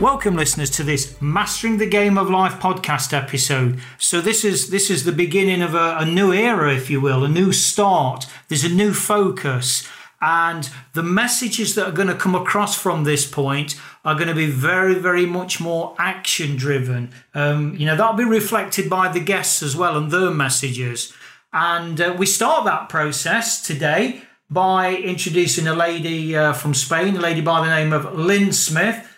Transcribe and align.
Welcome, 0.00 0.34
listeners, 0.34 0.70
to 0.70 0.82
this 0.82 1.20
Mastering 1.20 1.76
the 1.76 1.84
Game 1.84 2.16
of 2.16 2.30
Life 2.30 2.54
podcast 2.54 3.12
episode. 3.12 3.80
So 3.98 4.22
this 4.22 4.46
is 4.46 4.70
this 4.70 4.88
is 4.88 5.04
the 5.04 5.12
beginning 5.12 5.60
of 5.60 5.74
a, 5.74 5.96
a 5.98 6.06
new 6.06 6.32
era, 6.32 6.74
if 6.74 6.88
you 6.88 7.02
will, 7.02 7.22
a 7.22 7.28
new 7.28 7.52
start. 7.52 8.24
There's 8.48 8.64
a 8.64 8.70
new 8.70 8.94
focus, 8.94 9.86
and 10.22 10.70
the 10.94 11.02
messages 11.02 11.74
that 11.74 11.86
are 11.86 11.92
going 11.92 12.08
to 12.08 12.14
come 12.14 12.34
across 12.34 12.74
from 12.74 13.04
this 13.04 13.30
point 13.30 13.78
are 14.02 14.14
going 14.14 14.28
to 14.28 14.34
be 14.34 14.46
very, 14.46 14.94
very 14.94 15.26
much 15.26 15.60
more 15.60 15.94
action 15.98 16.56
driven. 16.56 17.12
Um, 17.34 17.76
you 17.76 17.84
know 17.84 17.94
that'll 17.94 18.14
be 18.14 18.24
reflected 18.24 18.88
by 18.88 19.08
the 19.08 19.20
guests 19.20 19.62
as 19.62 19.76
well 19.76 19.98
and 19.98 20.10
their 20.10 20.30
messages. 20.30 21.12
And 21.52 22.00
uh, 22.00 22.16
we 22.18 22.24
start 22.24 22.64
that 22.64 22.88
process 22.88 23.60
today 23.60 24.22
by 24.48 24.96
introducing 24.96 25.66
a 25.66 25.74
lady 25.74 26.34
uh, 26.34 26.54
from 26.54 26.72
Spain, 26.72 27.18
a 27.18 27.20
lady 27.20 27.42
by 27.42 27.60
the 27.60 27.70
name 27.70 27.92
of 27.92 28.14
Lynn 28.18 28.54
Smith. 28.54 29.08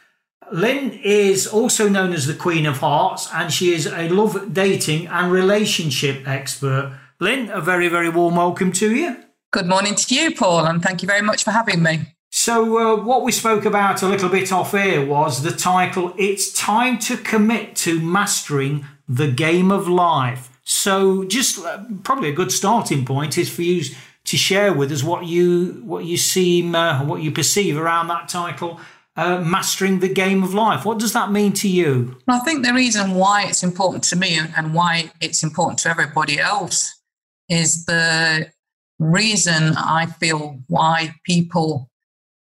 Lynn 0.52 1.00
is 1.02 1.46
also 1.46 1.88
known 1.88 2.12
as 2.12 2.26
the 2.26 2.34
Queen 2.34 2.66
of 2.66 2.78
Hearts, 2.78 3.26
and 3.32 3.50
she 3.50 3.72
is 3.72 3.86
a 3.86 4.10
love, 4.10 4.52
dating, 4.52 5.06
and 5.06 5.32
relationship 5.32 6.28
expert. 6.28 6.92
Lynn, 7.18 7.48
a 7.48 7.60
very, 7.62 7.88
very 7.88 8.10
warm 8.10 8.36
welcome 8.36 8.70
to 8.72 8.94
you. 8.94 9.16
Good 9.50 9.66
morning 9.66 9.94
to 9.94 10.14
you, 10.14 10.34
Paul, 10.34 10.66
and 10.66 10.82
thank 10.82 11.00
you 11.00 11.06
very 11.06 11.22
much 11.22 11.42
for 11.42 11.52
having 11.52 11.82
me. 11.82 12.14
So, 12.30 12.78
uh, 12.78 13.02
what 13.02 13.22
we 13.22 13.32
spoke 13.32 13.64
about 13.64 14.02
a 14.02 14.08
little 14.08 14.28
bit 14.28 14.52
off 14.52 14.74
air 14.74 15.04
was 15.04 15.42
the 15.42 15.52
title 15.52 16.14
It's 16.18 16.52
Time 16.52 16.98
to 16.98 17.16
Commit 17.16 17.74
to 17.76 17.98
Mastering 17.98 18.84
the 19.08 19.30
Game 19.30 19.70
of 19.72 19.88
Life. 19.88 20.50
So, 20.64 21.24
just 21.24 21.64
uh, 21.64 21.82
probably 22.04 22.28
a 22.28 22.34
good 22.34 22.52
starting 22.52 23.06
point 23.06 23.38
is 23.38 23.48
for 23.48 23.62
you 23.62 23.84
to 24.24 24.36
share 24.36 24.72
with 24.72 24.92
us 24.92 25.02
what 25.02 25.24
you 25.24 25.82
what 25.84 26.04
you 26.04 26.16
seem 26.16 26.74
uh, 26.74 27.04
what 27.04 27.22
you 27.22 27.32
perceive 27.32 27.76
around 27.76 28.08
that 28.08 28.28
title 28.28 28.80
uh, 29.16 29.40
mastering 29.40 30.00
the 30.00 30.08
game 30.08 30.42
of 30.42 30.54
life. 30.54 30.84
What 30.84 30.98
does 30.98 31.12
that 31.12 31.30
mean 31.30 31.52
to 31.54 31.68
you? 31.68 32.16
I 32.28 32.38
think 32.40 32.64
the 32.64 32.72
reason 32.72 33.14
why 33.14 33.44
it's 33.44 33.62
important 33.62 34.04
to 34.04 34.16
me 34.16 34.38
and 34.56 34.74
why 34.74 35.12
it's 35.20 35.42
important 35.42 35.78
to 35.80 35.90
everybody 35.90 36.38
else 36.38 37.00
is 37.48 37.84
the 37.84 38.50
reason 38.98 39.74
I 39.76 40.06
feel 40.06 40.58
why 40.68 41.14
people 41.24 41.90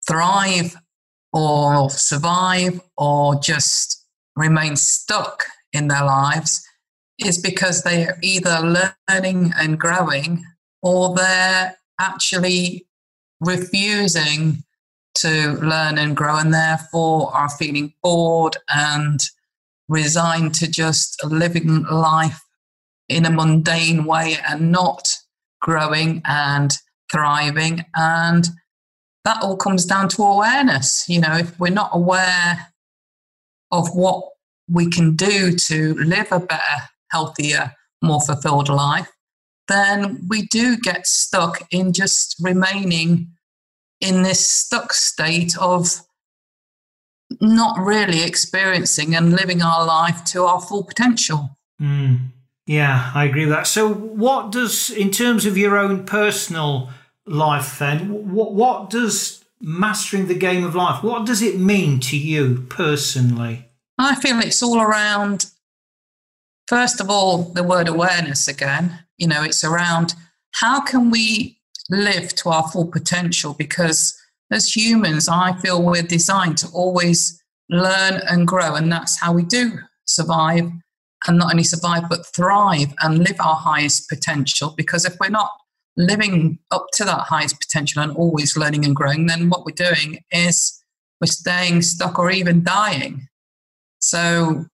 thrive 0.07 0.77
or 1.33 1.89
survive 1.89 2.81
or 2.97 3.41
just 3.41 4.05
remain 4.37 4.77
stuck 4.77 5.45
in 5.73 5.89
their 5.89 6.05
lives 6.05 6.63
is 7.19 7.41
because 7.41 7.83
they 7.83 8.07
are 8.07 8.19
either 8.23 8.87
learning 9.09 9.53
and 9.57 9.79
growing 9.79 10.45
or 10.83 11.15
they're 11.15 11.77
actually 12.01 12.87
refusing 13.41 14.65
to 15.17 15.53
learn 15.63 15.99
and 15.99 16.17
grow. 16.17 16.37
And 16.37 16.53
therefore 16.53 17.35
are 17.35 17.51
feeling 17.51 17.95
bored 18.03 18.57
and 18.69 19.21
resigned 19.89 20.55
to 20.57 20.71
just 20.71 21.23
living 21.25 21.85
life 21.85 22.41
in 23.09 23.27
a 23.27 23.31
mundane 23.31 24.05
way 24.05 24.37
and 24.49 24.73
not 24.73 25.17
growing 25.61 26.23
and 26.25 26.73
thriving. 27.11 27.85
And 27.95 28.49
that 29.25 29.43
all 29.43 29.57
comes 29.57 29.85
down 29.85 30.09
to 30.11 30.23
awareness. 30.23 31.09
You 31.09 31.21
know 31.21 31.37
if 31.37 31.59
we're 31.59 31.73
not 31.73 31.91
aware 31.93 32.69
of 33.71 33.95
what 33.95 34.25
we 34.69 34.89
can 34.89 35.17
do 35.17 35.53
to 35.57 35.95
live 35.95 36.29
a 36.31 36.41
better 36.41 36.89
healthier 37.11 37.73
more 38.03 38.21
fulfilled 38.21 38.69
life 38.69 39.09
then 39.69 40.27
we 40.29 40.43
do 40.47 40.77
get 40.77 41.07
stuck 41.07 41.63
in 41.71 41.93
just 41.93 42.37
remaining 42.41 43.29
in 44.03 44.23
this 44.23 44.47
stuck 44.47 44.93
state 44.93 45.57
of 45.59 46.01
not 47.41 47.79
really 47.79 48.23
experiencing 48.23 49.15
and 49.15 49.33
living 49.33 49.63
our 49.63 49.87
life 49.87 50.23
to 50.25 50.45
our 50.45 50.61
full 50.61 50.85
potential. 50.85 51.57
Mm. 51.81 52.29
Yeah, 52.67 53.11
I 53.15 53.25
agree 53.25 53.47
with 53.47 53.55
that. 53.55 53.67
So, 53.67 53.93
what 53.93 54.53
does, 54.53 54.91
in 54.91 55.11
terms 55.11 55.47
of 55.47 55.57
your 55.57 55.77
own 55.77 56.05
personal 56.05 56.91
life, 57.27 57.79
then, 57.79 58.33
what, 58.33 58.55
what 58.55 58.91
does 58.91 59.43
mastering 59.61 60.27
the 60.27 60.35
game 60.35 60.65
of 60.65 60.75
life, 60.75 61.03
what 61.03 61.25
does 61.25 61.41
it 61.41 61.59
mean 61.59 62.01
to 62.01 62.19
you 62.19 62.67
personally? 62.69 63.69
I 63.99 64.17
feel 64.17 64.41
it's 64.41 64.63
all 64.63 64.81
around, 64.81 65.47
first 66.67 67.01
of 67.01 67.09
all, 67.09 67.45
the 67.45 67.63
word 67.63 67.89
awareness 67.89 68.49
again. 68.49 69.05
You 69.17 69.29
know, 69.29 69.43
it's 69.43 69.63
around 69.63 70.15
how 70.53 70.81
can 70.81 71.11
we 71.11 71.61
live 71.93 72.35
to 72.37 72.49
our 72.49 72.67
full 72.69 72.87
potential 72.87 73.55
because 73.55 74.19
as 74.51 74.75
humans, 74.75 75.29
I 75.29 75.55
feel 75.59 75.83
we're 75.83 76.03
designed 76.03 76.59
to 76.59 76.69
always 76.73 77.41
learn 77.71 78.21
and 78.29 78.47
grow, 78.47 78.75
and 78.75 78.91
that's 78.91 79.19
how 79.19 79.33
we 79.33 79.45
do 79.45 79.79
survive 80.05 80.71
and 81.27 81.39
not 81.39 81.53
only 81.53 81.63
survive 81.63 82.03
but 82.09 82.27
thrive 82.27 82.93
and 83.01 83.19
live 83.19 83.37
our 83.41 83.55
highest 83.55 84.09
potential. 84.09 84.75
Because 84.77 85.05
if 85.05 85.17
we're 85.21 85.29
not 85.29 85.51
living 85.97 86.59
up 86.71 86.87
to 86.95 87.05
that 87.05 87.21
highest 87.21 87.61
potential 87.61 88.03
and 88.03 88.13
always 88.13 88.57
learning 88.57 88.85
and 88.85 88.97
growing, 88.97 89.27
then 89.27 89.49
what 89.49 89.65
we're 89.65 89.73
doing 89.73 90.19
is 90.31 90.83
we're 91.21 91.27
staying 91.27 91.83
stuck 91.83 92.19
or 92.19 92.31
even 92.31 92.65
dying. 92.65 93.29
So 94.01 94.67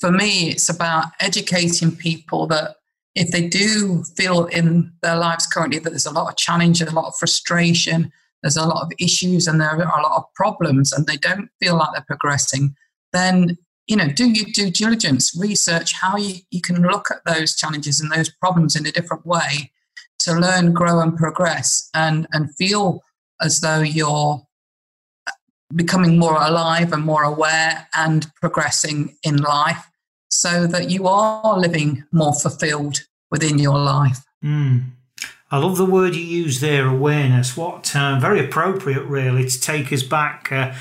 for 0.00 0.10
me, 0.10 0.50
it's 0.50 0.68
about 0.68 1.06
educating 1.20 1.96
people 1.96 2.46
that 2.48 2.76
if 3.14 3.30
they 3.30 3.48
do 3.48 4.04
feel 4.16 4.46
in 4.46 4.92
their 5.02 5.16
lives 5.16 5.46
currently 5.46 5.78
that 5.78 5.90
there's 5.90 6.06
a 6.06 6.12
lot 6.12 6.30
of 6.30 6.36
challenge 6.36 6.80
and 6.80 6.90
a 6.90 6.94
lot 6.94 7.08
of 7.08 7.16
frustration, 7.16 8.10
there's 8.42 8.56
a 8.56 8.66
lot 8.66 8.82
of 8.82 8.92
issues 8.98 9.46
and 9.46 9.60
there 9.60 9.70
are 9.70 9.98
a 9.98 10.02
lot 10.02 10.16
of 10.16 10.24
problems 10.34 10.92
and 10.92 11.06
they 11.06 11.16
don't 11.16 11.48
feel 11.60 11.76
like 11.76 11.90
they're 11.92 12.04
progressing, 12.06 12.74
then 13.12 13.56
you 13.86 13.96
know, 13.96 14.08
do 14.08 14.30
your 14.30 14.46
due 14.54 14.70
diligence, 14.70 15.36
research 15.38 15.92
how 15.92 16.16
you, 16.16 16.36
you 16.50 16.60
can 16.60 16.82
look 16.82 17.08
at 17.10 17.20
those 17.26 17.56
challenges 17.56 18.00
and 18.00 18.10
those 18.12 18.30
problems 18.30 18.76
in 18.76 18.86
a 18.86 18.92
different 18.92 19.26
way 19.26 19.72
to 20.20 20.32
learn, 20.32 20.72
grow, 20.72 21.00
and 21.00 21.16
progress 21.16 21.90
and, 21.94 22.26
and 22.32 22.54
feel 22.54 23.02
as 23.40 23.60
though 23.60 23.80
you're 23.80 24.40
uh, 25.26 25.32
becoming 25.74 26.16
more 26.16 26.36
alive 26.36 26.92
and 26.92 27.04
more 27.04 27.24
aware 27.24 27.88
and 27.96 28.30
progressing 28.40 29.16
in 29.24 29.36
life 29.36 29.84
so 30.42 30.66
that 30.66 30.90
you 30.90 31.06
are 31.06 31.56
living 31.56 32.02
more 32.10 32.34
fulfilled 32.34 33.06
within 33.30 33.58
your 33.58 33.78
life. 33.78 34.18
Mm. 34.44 34.90
I 35.52 35.58
love 35.58 35.76
the 35.76 35.86
word 35.86 36.16
you 36.16 36.24
use 36.24 36.60
there, 36.60 36.86
awareness. 36.86 37.56
What 37.56 37.94
uh, 37.94 38.18
very 38.18 38.40
appropriate, 38.44 39.04
really, 39.04 39.48
to 39.48 39.60
take 39.60 39.92
us 39.92 40.02
back 40.02 40.50
uh, 40.50 40.74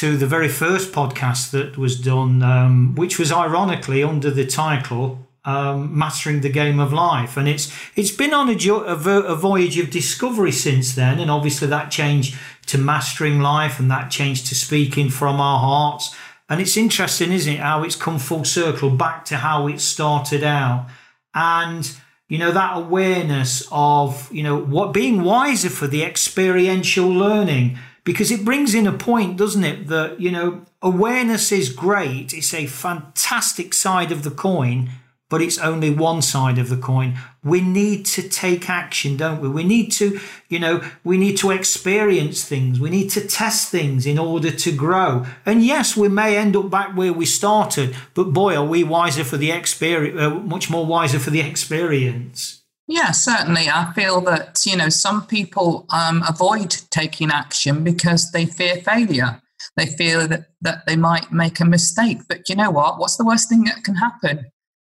to 0.00 0.18
the 0.18 0.26
very 0.26 0.48
first 0.48 0.92
podcast 0.92 1.52
that 1.52 1.78
was 1.78 1.98
done, 1.98 2.42
um, 2.42 2.94
which 2.96 3.18
was 3.18 3.32
ironically 3.32 4.02
under 4.02 4.30
the 4.30 4.44
title 4.44 5.26
um, 5.46 5.96
"Mastering 5.96 6.42
the 6.42 6.50
Game 6.50 6.78
of 6.78 6.92
Life," 6.92 7.38
and 7.38 7.48
it's 7.48 7.72
it's 7.96 8.10
been 8.10 8.34
on 8.34 8.50
a, 8.50 8.54
jo- 8.54 8.84
a, 8.84 8.96
a 9.34 9.36
voyage 9.36 9.78
of 9.78 9.90
discovery 9.90 10.52
since 10.52 10.94
then, 10.94 11.18
and 11.18 11.30
obviously 11.30 11.68
that 11.68 11.90
change 11.90 12.36
to 12.66 12.76
mastering 12.76 13.40
life 13.40 13.80
and 13.80 13.90
that 13.90 14.10
change 14.10 14.46
to 14.48 14.54
speaking 14.54 15.08
from 15.08 15.40
our 15.40 15.60
hearts 15.60 16.14
and 16.48 16.60
it's 16.60 16.76
interesting, 16.76 17.32
isn't 17.32 17.54
it, 17.54 17.60
how 17.60 17.82
it's 17.82 17.96
come 17.96 18.18
full 18.18 18.44
circle 18.44 18.90
back 18.90 19.24
to 19.26 19.36
how 19.36 19.66
it 19.68 19.80
started 19.80 20.42
out. 20.42 20.86
And, 21.34 21.90
you 22.28 22.38
know, 22.38 22.52
that 22.52 22.76
awareness 22.76 23.68
of, 23.70 24.32
you 24.32 24.42
know, 24.42 24.56
what 24.56 24.94
being 24.94 25.22
wiser 25.22 25.68
for 25.68 25.86
the 25.86 26.02
experiential 26.02 27.08
learning, 27.08 27.78
because 28.04 28.30
it 28.30 28.44
brings 28.44 28.74
in 28.74 28.86
a 28.86 28.92
point, 28.92 29.36
doesn't 29.36 29.64
it, 29.64 29.88
that, 29.88 30.20
you 30.20 30.30
know, 30.30 30.64
awareness 30.80 31.52
is 31.52 31.68
great. 31.68 32.32
It's 32.32 32.54
a 32.54 32.66
fantastic 32.66 33.74
side 33.74 34.10
of 34.10 34.22
the 34.22 34.30
coin 34.30 34.90
but 35.28 35.42
it's 35.42 35.58
only 35.58 35.90
one 35.90 36.22
side 36.22 36.58
of 36.58 36.68
the 36.68 36.76
coin. 36.76 37.18
We 37.44 37.60
need 37.60 38.06
to 38.06 38.28
take 38.28 38.68
action, 38.68 39.16
don't 39.16 39.40
we? 39.40 39.48
We 39.48 39.64
need 39.64 39.90
to, 39.92 40.18
you 40.48 40.58
know, 40.58 40.82
we 41.04 41.18
need 41.18 41.36
to 41.38 41.50
experience 41.50 42.44
things. 42.44 42.80
We 42.80 42.90
need 42.90 43.10
to 43.10 43.26
test 43.26 43.70
things 43.70 44.06
in 44.06 44.18
order 44.18 44.50
to 44.50 44.72
grow. 44.72 45.26
And 45.44 45.62
yes, 45.62 45.96
we 45.96 46.08
may 46.08 46.36
end 46.36 46.56
up 46.56 46.70
back 46.70 46.96
where 46.96 47.12
we 47.12 47.26
started, 47.26 47.94
but 48.14 48.32
boy, 48.32 48.56
are 48.56 48.64
we 48.64 48.84
wiser 48.84 49.24
for 49.24 49.36
the 49.36 49.50
experience, 49.50 50.18
uh, 50.20 50.30
much 50.30 50.70
more 50.70 50.86
wiser 50.86 51.18
for 51.18 51.30
the 51.30 51.40
experience. 51.40 52.62
Yeah, 52.86 53.10
certainly. 53.10 53.68
I 53.68 53.92
feel 53.92 54.22
that, 54.22 54.64
you 54.64 54.74
know, 54.74 54.88
some 54.88 55.26
people 55.26 55.84
um, 55.90 56.22
avoid 56.26 56.70
taking 56.90 57.30
action 57.30 57.84
because 57.84 58.32
they 58.32 58.46
fear 58.46 58.76
failure. 58.76 59.42
they 59.76 59.86
feel 59.86 60.26
that, 60.28 60.46
that 60.62 60.86
they 60.86 60.96
might 60.96 61.30
make 61.30 61.60
a 61.60 61.64
mistake. 61.64 62.18
But 62.28 62.48
you 62.48 62.56
know 62.56 62.70
what? 62.70 62.98
What's 62.98 63.16
the 63.16 63.26
worst 63.26 63.50
thing 63.50 63.64
that 63.64 63.84
can 63.84 63.96
happen? 63.96 64.46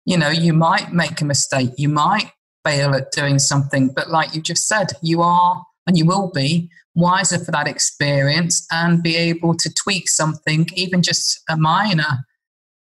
You 0.09 0.17
know, 0.17 0.29
you 0.29 0.53
might 0.53 0.91
make 0.91 1.21
a 1.21 1.25
mistake, 1.25 1.69
you 1.77 1.88
might 1.88 2.31
fail 2.65 2.95
at 2.95 3.11
doing 3.11 3.38
something, 3.38 3.89
but 3.89 4.09
like 4.09 4.33
you 4.33 4.41
just 4.41 4.67
said, 4.67 4.88
you 5.03 5.21
are 5.21 5.63
and 5.85 6.00
you 6.00 6.06
will 6.07 6.31
be 6.33 6.71
wiser 6.95 7.38
for 7.38 7.51
that 7.51 7.67
experience 7.67 8.65
and 8.71 9.03
be 9.03 9.15
able 9.15 9.53
to 9.57 9.71
tweak 9.71 10.09
something, 10.09 10.67
even 10.73 11.03
just 11.03 11.39
a 11.47 11.56
minor, 11.56 12.25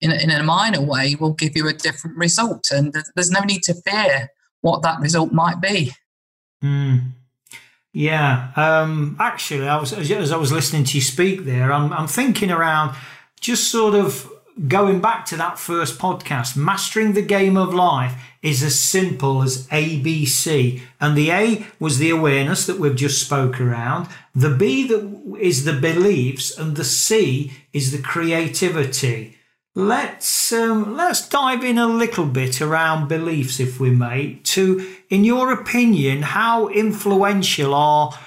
in 0.02 0.12
a, 0.12 0.16
in 0.18 0.30
a 0.30 0.44
minor 0.44 0.80
way, 0.80 1.16
will 1.16 1.34
give 1.34 1.56
you 1.56 1.68
a 1.68 1.74
different 1.74 2.16
result. 2.16 2.70
And 2.70 2.94
there's 3.16 3.32
no 3.32 3.40
need 3.40 3.64
to 3.64 3.74
fear 3.74 4.30
what 4.62 4.84
that 4.84 5.00
result 5.00 5.32
might 5.32 5.60
be. 5.60 5.94
Mm. 6.64 7.14
Yeah, 7.92 8.52
um, 8.56 9.18
actually, 9.20 9.68
I 9.68 9.80
was 9.80 9.94
as 9.94 10.32
I 10.32 10.38
was 10.38 10.52
listening 10.52 10.84
to 10.84 10.98
you 10.98 11.02
speak 11.02 11.46
there, 11.46 11.74
I'm, 11.74 11.92
I'm 11.92 12.08
thinking 12.08 12.52
around 12.52 12.96
just 13.42 13.72
sort 13.72 13.96
of 13.96 14.32
going 14.68 15.02
back 15.02 15.26
to 15.26 15.38
that 15.38 15.60
first 15.60 16.00
podcast. 16.00 16.56
Mastering 16.56 17.14
the 17.14 17.22
game 17.22 17.58
of 17.58 17.74
life 17.74 18.14
is 18.42 18.64
as 18.64 18.80
simple 18.80 19.42
as 19.42 19.68
ABC, 19.68 20.82
and 21.02 21.18
the 21.18 21.32
A 21.32 21.66
was 21.80 21.98
the 21.98 22.10
awareness 22.10 22.66
that 22.66 22.80
we've 22.80 22.96
just 22.96 23.24
spoke 23.24 23.60
around. 23.60 24.08
The 24.34 24.52
B 24.52 24.88
that 24.88 25.38
is 25.40 25.66
the 25.66 25.74
beliefs, 25.74 26.58
and 26.58 26.76
the 26.76 26.84
C 26.84 27.52
is 27.74 27.92
the 27.92 28.02
creativity. 28.02 29.38
Let's 29.78 30.54
um, 30.54 30.96
let's 30.96 31.28
dive 31.28 31.66
in 31.66 31.78
a 31.78 31.88
little 31.88 32.26
bit 32.26 32.62
around 32.62 33.10
beliefs, 33.10 33.60
if 33.60 33.78
we 33.78 33.90
may. 33.90 34.40
To, 34.44 34.96
in 35.10 35.26
your 35.26 35.52
opinion, 35.52 36.22
how 36.22 36.70
influential 36.70 37.74
are 37.74 38.18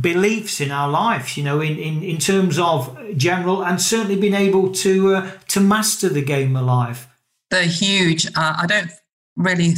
beliefs 0.00 0.60
in 0.60 0.70
our 0.70 0.88
life? 0.88 1.36
You 1.36 1.44
know, 1.44 1.60
in, 1.60 1.78
in, 1.78 2.02
in 2.02 2.18
terms 2.18 2.58
of 2.58 2.96
general, 3.16 3.64
and 3.64 3.80
certainly 3.80 4.16
being 4.16 4.34
able 4.34 4.72
to 4.72 5.14
uh, 5.14 5.30
to 5.48 5.60
master 5.60 6.08
the 6.08 6.22
game 6.22 6.56
of 6.56 6.64
life. 6.64 7.08
They're 7.50 7.64
huge. 7.64 8.26
Uh, 8.26 8.56
I 8.58 8.66
don't 8.66 8.90
really 9.36 9.74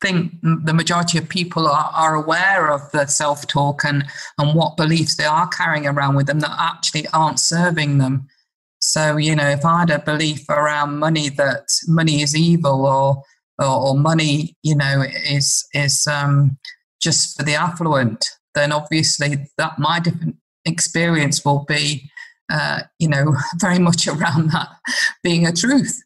think 0.00 0.32
the 0.42 0.72
majority 0.72 1.18
of 1.18 1.28
people 1.28 1.66
are, 1.66 1.90
are 1.92 2.14
aware 2.14 2.70
of 2.70 2.90
the 2.92 3.06
self 3.06 3.46
talk 3.46 3.84
and 3.84 4.04
and 4.38 4.54
what 4.54 4.76
beliefs 4.76 5.16
they 5.16 5.24
are 5.24 5.48
carrying 5.48 5.86
around 5.86 6.14
with 6.14 6.26
them 6.26 6.40
that 6.40 6.56
actually 6.58 7.06
aren't 7.12 7.40
serving 7.40 7.98
them. 7.98 8.28
So, 8.80 9.16
you 9.16 9.34
know, 9.34 9.48
if 9.48 9.64
I 9.64 9.80
had 9.80 9.90
a 9.90 9.98
belief 9.98 10.48
around 10.48 10.98
money 10.98 11.28
that 11.30 11.68
money 11.88 12.22
is 12.22 12.36
evil 12.36 12.86
or 12.86 13.22
or, 13.58 13.88
or 13.88 13.98
money, 13.98 14.56
you 14.62 14.76
know, 14.76 15.04
is 15.28 15.66
is 15.74 16.06
um, 16.06 16.58
just 17.00 17.36
for 17.36 17.42
the 17.42 17.54
affluent, 17.54 18.26
then 18.58 18.72
obviously 18.72 19.46
that 19.56 19.78
my 19.78 20.00
different 20.00 20.36
experience 20.64 21.44
will 21.44 21.64
be, 21.66 22.10
uh, 22.50 22.82
you 22.98 23.08
know, 23.08 23.36
very 23.60 23.78
much 23.78 24.06
around 24.06 24.50
that 24.50 24.68
being 25.22 25.46
a 25.46 25.52
truth 25.52 26.02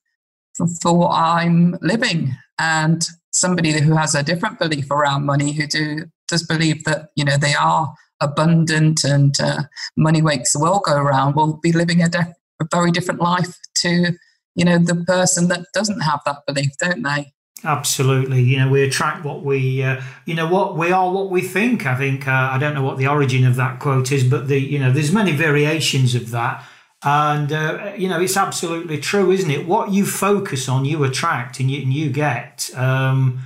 for, 0.55 0.67
for 0.81 0.97
what 0.97 1.13
I'm 1.13 1.77
living. 1.81 2.33
And 2.59 3.03
somebody 3.33 3.73
who 3.81 3.97
has 3.97 4.15
a 4.15 4.23
different 4.23 4.59
belief 4.59 4.91
around 4.91 5.25
money, 5.25 5.53
who 5.53 5.67
do 5.67 6.05
does 6.29 6.47
believe 6.47 6.85
that 6.85 7.09
you 7.17 7.25
know 7.25 7.37
they 7.37 7.55
are 7.55 7.95
abundant 8.21 9.05
and 9.05 9.39
uh, 9.41 9.63
money 9.97 10.23
makes 10.23 10.53
the 10.53 10.61
world 10.61 10.83
go 10.87 10.97
around, 10.97 11.35
will 11.35 11.59
be 11.63 11.73
living 11.73 12.03
a 12.03 12.09
def- 12.09 12.35
a 12.61 12.67
very 12.71 12.91
different 12.91 13.21
life 13.21 13.59
to 13.77 14.13
you 14.55 14.65
know 14.65 14.79
the 14.79 15.03
person 15.07 15.49
that 15.49 15.67
doesn't 15.75 16.01
have 16.01 16.21
that 16.25 16.39
belief 16.47 16.71
don't 16.79 17.03
they 17.03 17.33
absolutely 17.64 18.43
you 18.43 18.59
know 18.59 18.69
we 18.69 18.82
attract 18.82 19.25
what 19.25 19.43
we 19.43 19.82
uh, 19.82 20.00
you 20.25 20.35
know 20.35 20.47
what 20.47 20.76
we 20.76 20.91
are 20.91 21.11
what 21.12 21.31
we 21.31 21.41
think 21.41 21.87
i 21.87 21.94
think 21.97 22.26
uh, 22.26 22.50
i 22.53 22.59
don't 22.59 22.75
know 22.75 22.82
what 22.82 22.99
the 22.99 23.06
origin 23.06 23.44
of 23.44 23.56
that 23.56 23.79
quote 23.79 24.11
is 24.11 24.25
but 24.25 24.49
the 24.49 24.59
you 24.59 24.79
know 24.79 24.93
there's 24.93 25.12
many 25.12 25.32
variations 25.32 26.14
of 26.14 26.31
that 26.31 26.64
and 27.05 27.53
uh, 27.53 27.93
you 27.97 28.09
know 28.09 28.20
it's 28.20 28.37
absolutely 28.37 28.99
true 28.99 29.31
isn't 29.31 29.50
it 29.50 29.67
what 29.67 29.91
you 29.91 30.05
focus 30.05 30.69
on 30.69 30.85
you 30.85 31.05
attract 31.05 31.61
and 31.61 31.70
you, 31.70 31.82
and 31.82 31.93
you 31.93 32.11
get 32.11 32.70
um, 32.76 33.41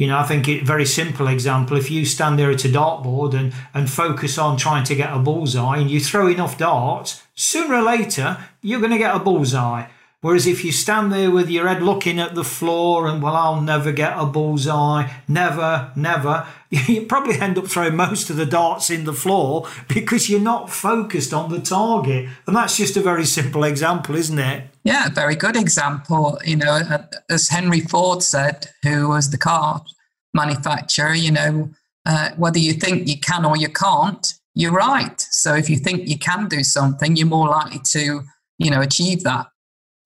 you 0.00 0.06
know, 0.06 0.16
I 0.16 0.22
think 0.22 0.48
a 0.48 0.60
very 0.60 0.86
simple 0.86 1.28
example. 1.28 1.76
If 1.76 1.90
you 1.90 2.06
stand 2.06 2.38
there 2.38 2.50
at 2.50 2.64
a 2.64 2.68
dartboard 2.68 3.34
and, 3.34 3.52
and 3.74 3.90
focus 3.90 4.38
on 4.38 4.56
trying 4.56 4.84
to 4.84 4.94
get 4.94 5.12
a 5.12 5.18
bullseye 5.18 5.76
and 5.76 5.90
you 5.90 6.00
throw 6.00 6.26
enough 6.26 6.56
darts, 6.56 7.22
sooner 7.34 7.74
or 7.74 7.82
later 7.82 8.38
you're 8.62 8.80
going 8.80 8.92
to 8.92 8.96
get 8.96 9.14
a 9.14 9.18
bullseye. 9.18 9.88
Whereas 10.22 10.46
if 10.46 10.66
you 10.66 10.72
stand 10.72 11.10
there 11.10 11.30
with 11.30 11.48
your 11.48 11.66
head 11.66 11.82
looking 11.82 12.20
at 12.20 12.34
the 12.34 12.44
floor 12.44 13.06
and, 13.06 13.22
well, 13.22 13.34
I'll 13.34 13.62
never 13.62 13.90
get 13.90 14.18
a 14.18 14.26
bullseye, 14.26 15.10
never, 15.26 15.90
never, 15.96 16.46
you 16.70 17.06
probably 17.06 17.40
end 17.40 17.56
up 17.56 17.68
throwing 17.68 17.96
most 17.96 18.28
of 18.28 18.36
the 18.36 18.44
darts 18.44 18.90
in 18.90 19.04
the 19.04 19.14
floor 19.14 19.66
because 19.88 20.28
you're 20.28 20.38
not 20.38 20.68
focused 20.68 21.32
on 21.32 21.50
the 21.50 21.58
target. 21.58 22.28
And 22.46 22.54
that's 22.54 22.76
just 22.76 22.98
a 22.98 23.00
very 23.00 23.24
simple 23.24 23.64
example, 23.64 24.14
isn't 24.14 24.38
it? 24.38 24.64
Yeah, 24.84 25.06
a 25.06 25.10
very 25.10 25.36
good 25.36 25.56
example. 25.56 26.38
You 26.44 26.56
know, 26.56 26.80
as 27.30 27.48
Henry 27.48 27.80
Ford 27.80 28.22
said, 28.22 28.66
who 28.82 29.08
was 29.08 29.30
the 29.30 29.38
car 29.38 29.82
manufacturer, 30.34 31.14
you 31.14 31.30
know, 31.30 31.70
uh, 32.04 32.30
whether 32.36 32.58
you 32.58 32.74
think 32.74 33.08
you 33.08 33.18
can 33.18 33.46
or 33.46 33.56
you 33.56 33.68
can't, 33.68 34.34
you're 34.54 34.72
right. 34.72 35.18
So 35.30 35.54
if 35.54 35.70
you 35.70 35.76
think 35.76 36.08
you 36.08 36.18
can 36.18 36.46
do 36.46 36.62
something, 36.62 37.16
you're 37.16 37.26
more 37.26 37.48
likely 37.48 37.80
to, 37.92 38.22
you 38.58 38.70
know, 38.70 38.82
achieve 38.82 39.22
that 39.22 39.46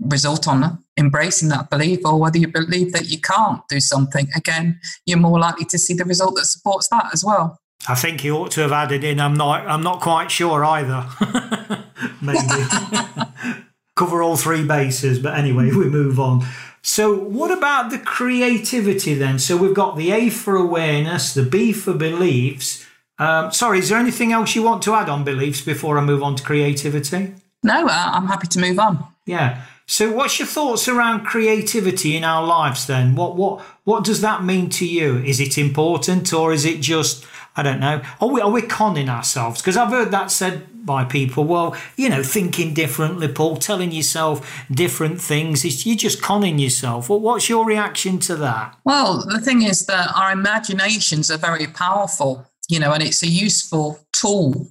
result 0.01 0.49
on 0.49 0.85
embracing 0.97 1.49
that 1.49 1.71
belief 1.71 2.01
or 2.05 2.19
whether 2.19 2.39
you 2.39 2.49
believe 2.49 2.93
that 2.93 3.07
you 3.07 3.21
can't 3.21 3.61
do 3.69 3.81
something 3.81 4.29
again 4.37 4.79
you're 5.07 5.19
more 5.19 5.39
likely 5.39 5.65
to 5.65 5.79
see 5.79 5.95
the 5.95 6.05
result 6.05 6.35
that 6.37 6.45
supports 6.45 6.89
that 6.89 7.07
as 7.13 7.25
well. 7.25 7.59
I 7.89 7.95
think 7.95 8.23
he 8.23 8.31
ought 8.31 8.51
to 8.53 8.61
have 8.63 8.73
added 8.73 9.05
in 9.05 9.21
i'm 9.21 9.35
not 9.35 9.67
i'm 9.67 9.83
not 9.83 10.01
quite 10.01 10.31
sure 10.31 10.65
either. 10.65 11.07
Maybe. 12.23 12.41
Cover 13.97 14.23
all 14.23 14.37
three 14.37 14.65
bases 14.67 15.19
but 15.19 15.39
anyway 15.39 15.71
we 15.71 15.87
move 15.87 16.19
on. 16.19 16.45
So 16.83 17.15
what 17.15 17.51
about 17.51 17.91
the 17.91 17.99
creativity 17.99 19.15
then? 19.15 19.39
So 19.39 19.57
we've 19.57 19.75
got 19.75 19.97
the 19.97 20.11
a 20.11 20.29
for 20.31 20.57
awareness 20.57 21.35
the 21.35 21.45
b 21.45 21.73
for 21.73 21.95
beliefs. 21.95 22.87
Um, 23.19 23.53
sorry 23.53 23.79
is 23.79 23.89
there 23.89 23.99
anything 23.99 24.33
else 24.33 24.55
you 24.55 24.63
want 24.63 24.83
to 24.83 24.95
add 24.95 25.09
on 25.09 25.23
beliefs 25.25 25.61
before 25.61 25.99
i 25.99 26.05
move 26.05 26.23
on 26.23 26.35
to 26.37 26.43
creativity? 26.43 27.35
No 27.63 27.87
uh, 27.87 28.11
i'm 28.13 28.27
happy 28.27 28.49
to 28.49 28.59
move 28.59 28.79
on. 28.79 29.05
Yeah 29.27 29.65
so, 29.87 30.11
what's 30.11 30.39
your 30.39 30.49
thoughts 30.49 30.89
around 30.89 31.27
creativity 31.27 32.17
in 32.17 32.25
our 32.25 32.47
lives 32.47 32.87
then? 32.87 33.15
What 33.15 33.37
what 33.37 33.61
what 33.85 34.03
does 34.05 34.23
that 34.23 34.43
mean 34.43 34.71
to 34.71 34.87
you? 34.87 35.19
Is 35.19 35.41
it 35.41 35.59
important 35.59 36.33
or 36.33 36.53
is 36.53 36.65
it 36.65 36.81
just 36.81 37.27
I 37.55 37.63
don't 37.63 37.81
know? 37.81 38.01
Are 38.21 38.29
we 38.29 38.41
are 38.41 38.51
we 38.51 38.63
conning 38.63 39.11
ourselves? 39.11 39.61
Because 39.61 39.77
I've 39.77 39.91
heard 39.91 40.11
that 40.11 40.31
said 40.31 40.87
by 40.87 41.05
people. 41.05 41.45
Well, 41.45 41.77
you 41.97 42.09
know, 42.09 42.23
thinking 42.23 42.73
differently, 42.73 43.29
Paul, 43.29 43.57
telling 43.57 43.93
yourself 43.93 44.65
different 44.71 45.21
things. 45.21 45.65
It's, 45.65 45.85
you're 45.87 45.97
just 45.97 46.23
conning 46.23 46.59
yourself. 46.59 47.09
Well, 47.09 47.21
what's 47.21 47.49
your 47.49 47.67
reaction 47.67 48.19
to 48.21 48.37
that? 48.37 48.77
Well, 48.85 49.25
the 49.27 49.41
thing 49.41 49.63
is 49.63 49.87
that 49.87 50.13
our 50.15 50.33
imaginations 50.33 51.31
are 51.31 51.39
very 51.39 51.67
powerful, 51.67 52.47
you 52.69 52.79
know, 52.79 52.93
and 52.93 53.03
it's 53.03 53.23
a 53.23 53.29
useful 53.29 53.99
tool 54.13 54.67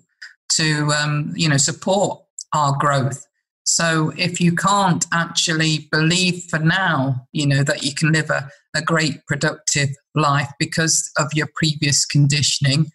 to 0.53 0.91
um, 0.91 1.33
you 1.35 1.49
know 1.49 1.57
support 1.57 2.19
our 2.53 2.75
growth. 2.77 3.27
So 3.65 4.11
if 4.17 4.41
you 4.41 4.55
can't 4.55 5.05
actually 5.13 5.87
believe 5.91 6.43
for 6.49 6.59
now, 6.59 7.27
you 7.31 7.47
know, 7.47 7.63
that 7.63 7.83
you 7.83 7.93
can 7.93 8.11
live 8.11 8.29
a, 8.29 8.49
a 8.75 8.81
great 8.81 9.25
productive 9.25 9.89
life 10.15 10.51
because 10.59 11.09
of 11.17 11.33
your 11.33 11.47
previous 11.55 12.05
conditioning, 12.05 12.91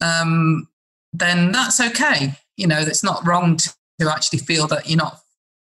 um, 0.00 0.68
then 1.12 1.52
that's 1.52 1.80
okay. 1.80 2.34
You 2.56 2.66
know, 2.66 2.78
it's 2.78 3.04
not 3.04 3.26
wrong 3.26 3.56
to, 3.56 3.74
to 4.00 4.10
actually 4.10 4.40
feel 4.40 4.66
that 4.68 4.88
you're 4.88 4.98
not 4.98 5.20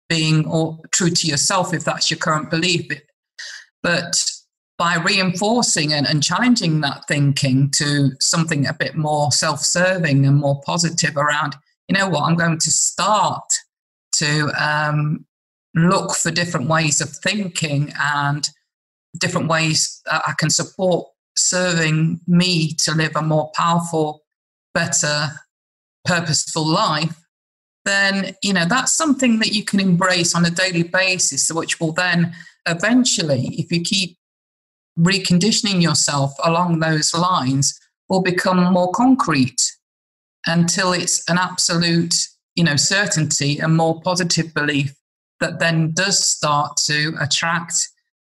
being 0.10 0.48
or 0.48 0.80
true 0.92 1.10
to 1.10 1.28
yourself 1.28 1.74
if 1.74 1.84
that's 1.84 2.10
your 2.10 2.18
current 2.18 2.50
belief. 2.50 2.88
But 3.82 4.24
by 4.78 4.96
reinforcing 4.96 5.94
and, 5.94 6.08
and 6.08 6.24
challenging 6.24 6.82
that 6.82 7.04
thinking 7.08 7.70
to 7.75 8.12
something 8.20 8.66
a 8.66 8.74
bit 8.74 8.96
more 8.96 9.32
self-serving 9.32 10.25
and 10.25 10.38
more 10.38 10.62
positive 10.66 11.16
around, 11.16 11.56
you 11.88 11.98
know 11.98 12.10
what, 12.10 12.24
I'm 12.24 12.36
going 12.36 12.58
to 12.58 12.72
start 12.72 13.44
to 14.17 14.51
um, 14.58 15.25
look 15.75 16.15
for 16.15 16.32
different 16.32 16.67
ways 16.70 17.01
of 17.01 17.10
thinking 17.10 17.91
and 18.00 18.50
different 19.20 19.48
ways 19.48 20.01
that 20.05 20.22
I 20.27 20.34
can 20.38 20.50
support 20.50 21.08
serving 21.36 22.20
me 22.27 22.74
to 22.74 22.93
live 22.93 23.15
a 23.15 23.22
more 23.22 23.51
powerful, 23.55 24.24
better, 24.74 25.29
purposeful 26.05 26.65
life, 26.65 27.24
then 27.86 28.36
you 28.41 28.53
know 28.53 28.65
that's 28.65 28.93
something 28.93 29.39
that 29.39 29.53
you 29.53 29.63
can 29.63 29.79
embrace 29.79 30.36
on 30.36 30.46
a 30.46 30.50
daily 30.50 30.84
basis, 30.84 31.51
which 31.51 31.79
will 31.79 31.91
then 31.91 32.34
eventually, 32.67 33.48
if 33.58 33.72
you 33.72 33.82
keep 33.82 34.17
reconditioning 34.98 35.82
yourself 35.82 36.34
along 36.43 36.79
those 36.79 37.13
lines, 37.13 37.79
will 38.10 38.22
become 38.22 38.72
more 38.74 38.91
concrete 38.91 39.74
until 40.46 40.93
it's 40.93 41.27
an 41.29 41.38
absolute 41.38 42.15
you 42.56 42.64
know, 42.64 42.76
certainty 42.76 43.60
and 43.60 43.76
more 43.76 44.02
positive 44.02 44.54
belief 44.54 44.96
that 45.40 45.60
then 45.60 45.92
does 45.92 46.24
start 46.24 46.78
to 46.86 47.14
attract 47.20 47.74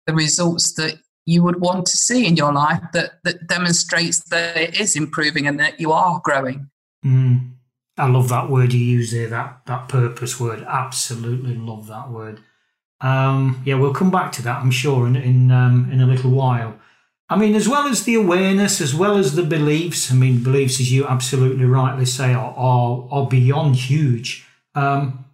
the 0.06 0.14
results 0.14 0.74
that 0.74 0.98
you 1.24 1.42
would 1.42 1.60
want 1.60 1.86
to 1.86 1.96
see 1.96 2.26
in 2.26 2.36
your 2.36 2.52
life 2.52 2.82
that, 2.92 3.12
that 3.24 3.46
demonstrates 3.46 4.24
that 4.30 4.56
it 4.56 4.80
is 4.80 4.96
improving 4.96 5.46
and 5.46 5.60
that 5.60 5.78
you 5.78 5.92
are 5.92 6.20
growing. 6.24 6.68
Mm. 7.04 7.52
I 7.98 8.08
love 8.08 8.30
that 8.30 8.48
word 8.48 8.72
you 8.72 8.80
use 8.80 9.12
there, 9.12 9.28
that 9.28 9.66
that 9.66 9.88
purpose 9.88 10.40
word. 10.40 10.64
Absolutely 10.66 11.54
love 11.54 11.86
that 11.88 12.10
word. 12.10 12.40
Um, 13.02 13.62
yeah, 13.66 13.74
we'll 13.74 13.92
come 13.92 14.10
back 14.10 14.32
to 14.32 14.42
that, 14.42 14.62
I'm 14.62 14.70
sure, 14.70 15.06
in 15.06 15.16
in, 15.16 15.50
um, 15.50 15.90
in 15.92 16.00
a 16.00 16.06
little 16.06 16.30
while. 16.30 16.78
I 17.32 17.36
mean, 17.36 17.54
as 17.54 17.68
well 17.68 17.86
as 17.86 18.04
the 18.04 18.14
awareness, 18.14 18.80
as 18.80 18.94
well 18.94 19.16
as 19.16 19.34
the 19.34 19.42
beliefs. 19.42 20.10
I 20.12 20.14
mean, 20.14 20.42
beliefs, 20.42 20.80
as 20.80 20.92
you 20.92 21.06
absolutely 21.06 21.64
rightly 21.64 22.06
say, 22.06 22.34
are 22.34 22.54
are, 22.56 23.08
are 23.10 23.26
beyond 23.26 23.76
huge. 23.76 24.46
Um, 24.74 25.24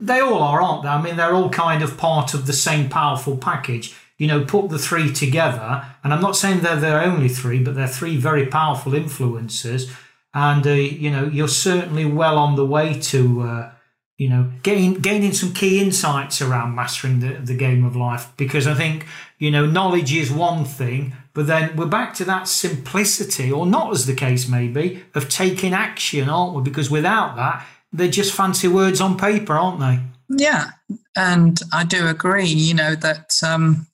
they 0.00 0.20
all 0.20 0.42
are, 0.42 0.60
aren't 0.60 0.82
they? 0.82 0.88
I 0.88 1.00
mean, 1.00 1.16
they're 1.16 1.34
all 1.34 1.50
kind 1.50 1.82
of 1.82 1.96
part 1.96 2.34
of 2.34 2.46
the 2.46 2.52
same 2.52 2.88
powerful 2.88 3.36
package. 3.36 3.94
You 4.18 4.28
know, 4.28 4.44
put 4.44 4.70
the 4.70 4.78
three 4.78 5.12
together, 5.12 5.84
and 6.04 6.12
I'm 6.12 6.20
not 6.20 6.36
saying 6.36 6.60
they're 6.60 6.76
their 6.76 7.02
only 7.02 7.28
three, 7.28 7.62
but 7.62 7.74
they're 7.74 7.88
three 7.88 8.16
very 8.16 8.46
powerful 8.46 8.94
influences 8.94 9.90
and 10.34 10.66
uh, 10.66 10.70
you 10.70 11.10
know 11.10 11.24
you're 11.24 11.48
certainly 11.48 12.04
well 12.04 12.38
on 12.38 12.56
the 12.56 12.64
way 12.64 12.98
to 12.98 13.42
uh, 13.42 13.70
you 14.18 14.28
know 14.28 14.50
gain, 14.62 14.94
gaining 14.94 15.32
some 15.32 15.52
key 15.52 15.80
insights 15.80 16.40
around 16.40 16.74
mastering 16.74 17.20
the, 17.20 17.34
the 17.34 17.56
game 17.56 17.84
of 17.84 17.96
life 17.96 18.32
because 18.36 18.66
I 18.66 18.74
think 18.74 19.06
you 19.38 19.50
know 19.50 19.66
knowledge 19.66 20.14
is 20.14 20.30
one 20.30 20.64
thing 20.64 21.14
but 21.34 21.46
then 21.46 21.74
we're 21.76 21.86
back 21.86 22.14
to 22.14 22.24
that 22.24 22.48
simplicity 22.48 23.50
or 23.50 23.66
not 23.66 23.92
as 23.92 24.06
the 24.06 24.14
case 24.14 24.48
may 24.48 24.68
be 24.68 25.02
of 25.14 25.28
taking 25.28 25.72
action 25.72 26.28
aren't 26.28 26.54
we 26.54 26.62
because 26.62 26.90
without 26.90 27.36
that 27.36 27.66
they're 27.92 28.08
just 28.08 28.34
fancy 28.34 28.68
words 28.68 29.00
on 29.00 29.16
paper 29.16 29.54
aren't 29.54 29.80
they 29.80 30.00
yeah 30.28 30.70
and 31.16 31.60
I 31.72 31.84
do 31.84 32.08
agree 32.08 32.46
you 32.46 32.74
know 32.74 32.94
that 32.94 33.40
um 33.42 33.86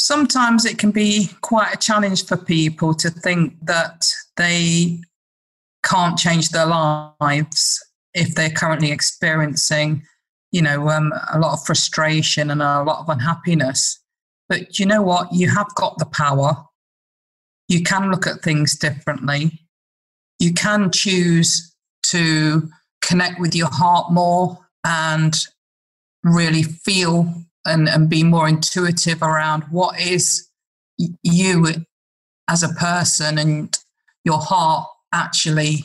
sometimes 0.00 0.64
it 0.64 0.78
can 0.78 0.90
be 0.90 1.28
quite 1.42 1.74
a 1.74 1.76
challenge 1.76 2.24
for 2.24 2.36
people 2.36 2.94
to 2.94 3.10
think 3.10 3.54
that 3.62 4.06
they 4.36 4.98
can't 5.84 6.18
change 6.18 6.48
their 6.48 6.66
lives 6.66 7.78
if 8.14 8.34
they're 8.34 8.50
currently 8.50 8.90
experiencing, 8.90 10.02
you 10.52 10.62
know, 10.62 10.88
um, 10.88 11.12
a 11.32 11.38
lot 11.38 11.52
of 11.52 11.64
frustration 11.64 12.50
and 12.50 12.62
a 12.62 12.82
lot 12.82 13.00
of 13.00 13.08
unhappiness. 13.08 13.99
But 14.50 14.80
you 14.80 14.84
know 14.84 15.00
what? 15.00 15.32
You 15.32 15.48
have 15.48 15.72
got 15.76 15.96
the 15.98 16.06
power. 16.06 16.56
You 17.68 17.82
can 17.82 18.10
look 18.10 18.26
at 18.26 18.42
things 18.42 18.76
differently. 18.76 19.60
You 20.40 20.52
can 20.52 20.90
choose 20.90 21.72
to 22.06 22.68
connect 23.00 23.38
with 23.38 23.54
your 23.54 23.70
heart 23.70 24.12
more 24.12 24.58
and 24.84 25.34
really 26.24 26.64
feel 26.64 27.32
and, 27.64 27.88
and 27.88 28.10
be 28.10 28.24
more 28.24 28.48
intuitive 28.48 29.22
around 29.22 29.62
what 29.70 30.00
is 30.00 30.48
you 31.22 31.66
as 32.48 32.62
a 32.64 32.70
person 32.70 33.38
and 33.38 33.78
your 34.24 34.38
heart 34.38 34.88
actually 35.12 35.84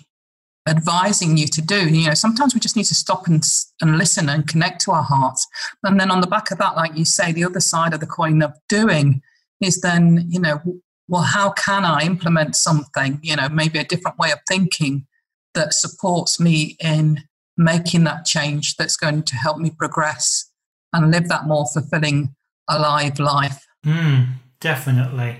advising 0.67 1.37
you 1.37 1.47
to 1.47 1.61
do. 1.61 1.87
You 1.89 2.07
know, 2.07 2.13
sometimes 2.13 2.53
we 2.53 2.59
just 2.59 2.75
need 2.75 2.85
to 2.85 2.95
stop 2.95 3.27
and, 3.27 3.43
and 3.81 3.97
listen 3.97 4.29
and 4.29 4.47
connect 4.47 4.81
to 4.81 4.91
our 4.91 5.03
hearts. 5.03 5.47
And 5.83 5.99
then 5.99 6.11
on 6.11 6.21
the 6.21 6.27
back 6.27 6.51
of 6.51 6.57
that, 6.57 6.75
like 6.75 6.97
you 6.97 7.05
say, 7.05 7.31
the 7.31 7.45
other 7.45 7.59
side 7.59 7.93
of 7.93 7.99
the 7.99 8.07
coin 8.07 8.41
of 8.41 8.53
doing 8.67 9.21
is 9.61 9.81
then, 9.81 10.25
you 10.27 10.39
know, 10.39 10.61
well, 11.07 11.21
how 11.21 11.51
can 11.51 11.85
I 11.85 12.01
implement 12.01 12.55
something, 12.55 13.19
you 13.21 13.35
know, 13.35 13.47
maybe 13.49 13.77
a 13.77 13.83
different 13.83 14.17
way 14.17 14.31
of 14.31 14.39
thinking 14.47 15.05
that 15.53 15.73
supports 15.73 16.39
me 16.39 16.75
in 16.79 17.23
making 17.57 18.03
that 18.05 18.25
change 18.25 18.75
that's 18.75 18.97
going 18.97 19.23
to 19.23 19.35
help 19.35 19.57
me 19.57 19.69
progress 19.69 20.51
and 20.91 21.11
live 21.11 21.29
that 21.29 21.45
more 21.45 21.65
fulfilling, 21.71 22.35
alive 22.67 23.19
life? 23.19 23.65
Mm, 23.85 24.27
definitely. 24.59 25.37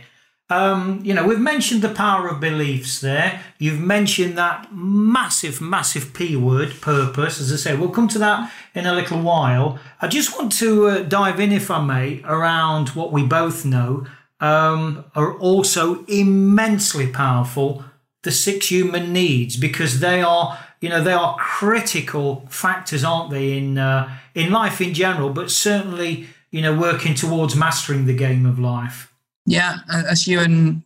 Um, 0.49 1.01
you 1.03 1.13
know, 1.15 1.25
we've 1.25 1.39
mentioned 1.39 1.81
the 1.81 1.89
power 1.89 2.27
of 2.27 2.39
beliefs 2.39 3.01
there. 3.01 3.41
You've 3.57 3.79
mentioned 3.79 4.37
that 4.37 4.67
massive, 4.71 5.59
massive 5.59 6.13
P 6.13 6.35
word, 6.35 6.81
purpose. 6.81 7.41
As 7.41 7.51
I 7.51 7.55
say, 7.55 7.75
we'll 7.75 7.89
come 7.89 8.07
to 8.09 8.19
that 8.19 8.51
in 8.75 8.85
a 8.85 8.93
little 8.93 9.21
while. 9.21 9.79
I 10.01 10.07
just 10.07 10.37
want 10.37 10.51
to 10.59 10.87
uh, 10.87 10.99
dive 10.99 11.39
in, 11.39 11.51
if 11.51 11.71
I 11.71 11.83
may, 11.83 12.21
around 12.23 12.89
what 12.89 13.11
we 13.11 13.23
both 13.23 13.65
know 13.65 14.05
um, 14.39 15.05
are 15.15 15.33
also 15.37 16.05
immensely 16.05 17.07
powerful 17.07 17.83
the 18.23 18.31
six 18.31 18.69
human 18.69 19.13
needs 19.13 19.55
because 19.55 19.99
they 19.99 20.21
are 20.21 20.57
you 20.81 20.89
know 20.89 21.01
they 21.01 21.13
are 21.13 21.37
critical 21.37 22.45
factors 22.49 23.03
aren't 23.03 23.29
they 23.29 23.57
in 23.57 23.77
uh, 23.77 24.17
in 24.33 24.51
life 24.51 24.81
in 24.81 24.93
general 24.93 25.29
but 25.29 25.51
certainly 25.51 26.27
you 26.49 26.61
know 26.61 26.75
working 26.75 27.13
towards 27.13 27.55
mastering 27.55 28.05
the 28.05 28.15
game 28.15 28.45
of 28.45 28.59
life 28.59 29.13
yeah, 29.45 29.77
as 29.89 30.27
you 30.27 30.39
and 30.39 30.83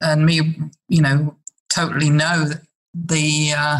and 0.00 0.26
me, 0.26 0.40
you 0.88 1.00
know, 1.00 1.36
totally 1.68 2.10
know 2.10 2.50
the 2.94 3.52
uh, 3.56 3.78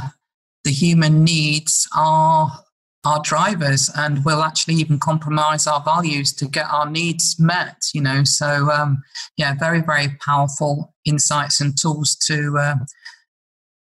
the 0.64 0.70
human 0.70 1.24
needs 1.24 1.88
are 1.96 2.64
our 3.04 3.20
drivers 3.22 3.90
and 3.96 4.24
we'll 4.24 4.42
actually 4.42 4.74
even 4.74 4.98
compromise 4.98 5.66
our 5.66 5.82
values 5.82 6.32
to 6.32 6.46
get 6.46 6.66
our 6.70 6.88
needs 6.88 7.36
met 7.38 7.82
you 7.92 8.00
know? 8.00 8.22
So 8.22 8.70
um, 8.70 9.02
yeah 9.36 9.54
very 9.58 9.80
very 9.80 10.16
powerful 10.24 10.94
insights 11.04 11.60
and 11.60 11.76
tools 11.76 12.14
to 12.26 12.56
uh, 12.58 12.74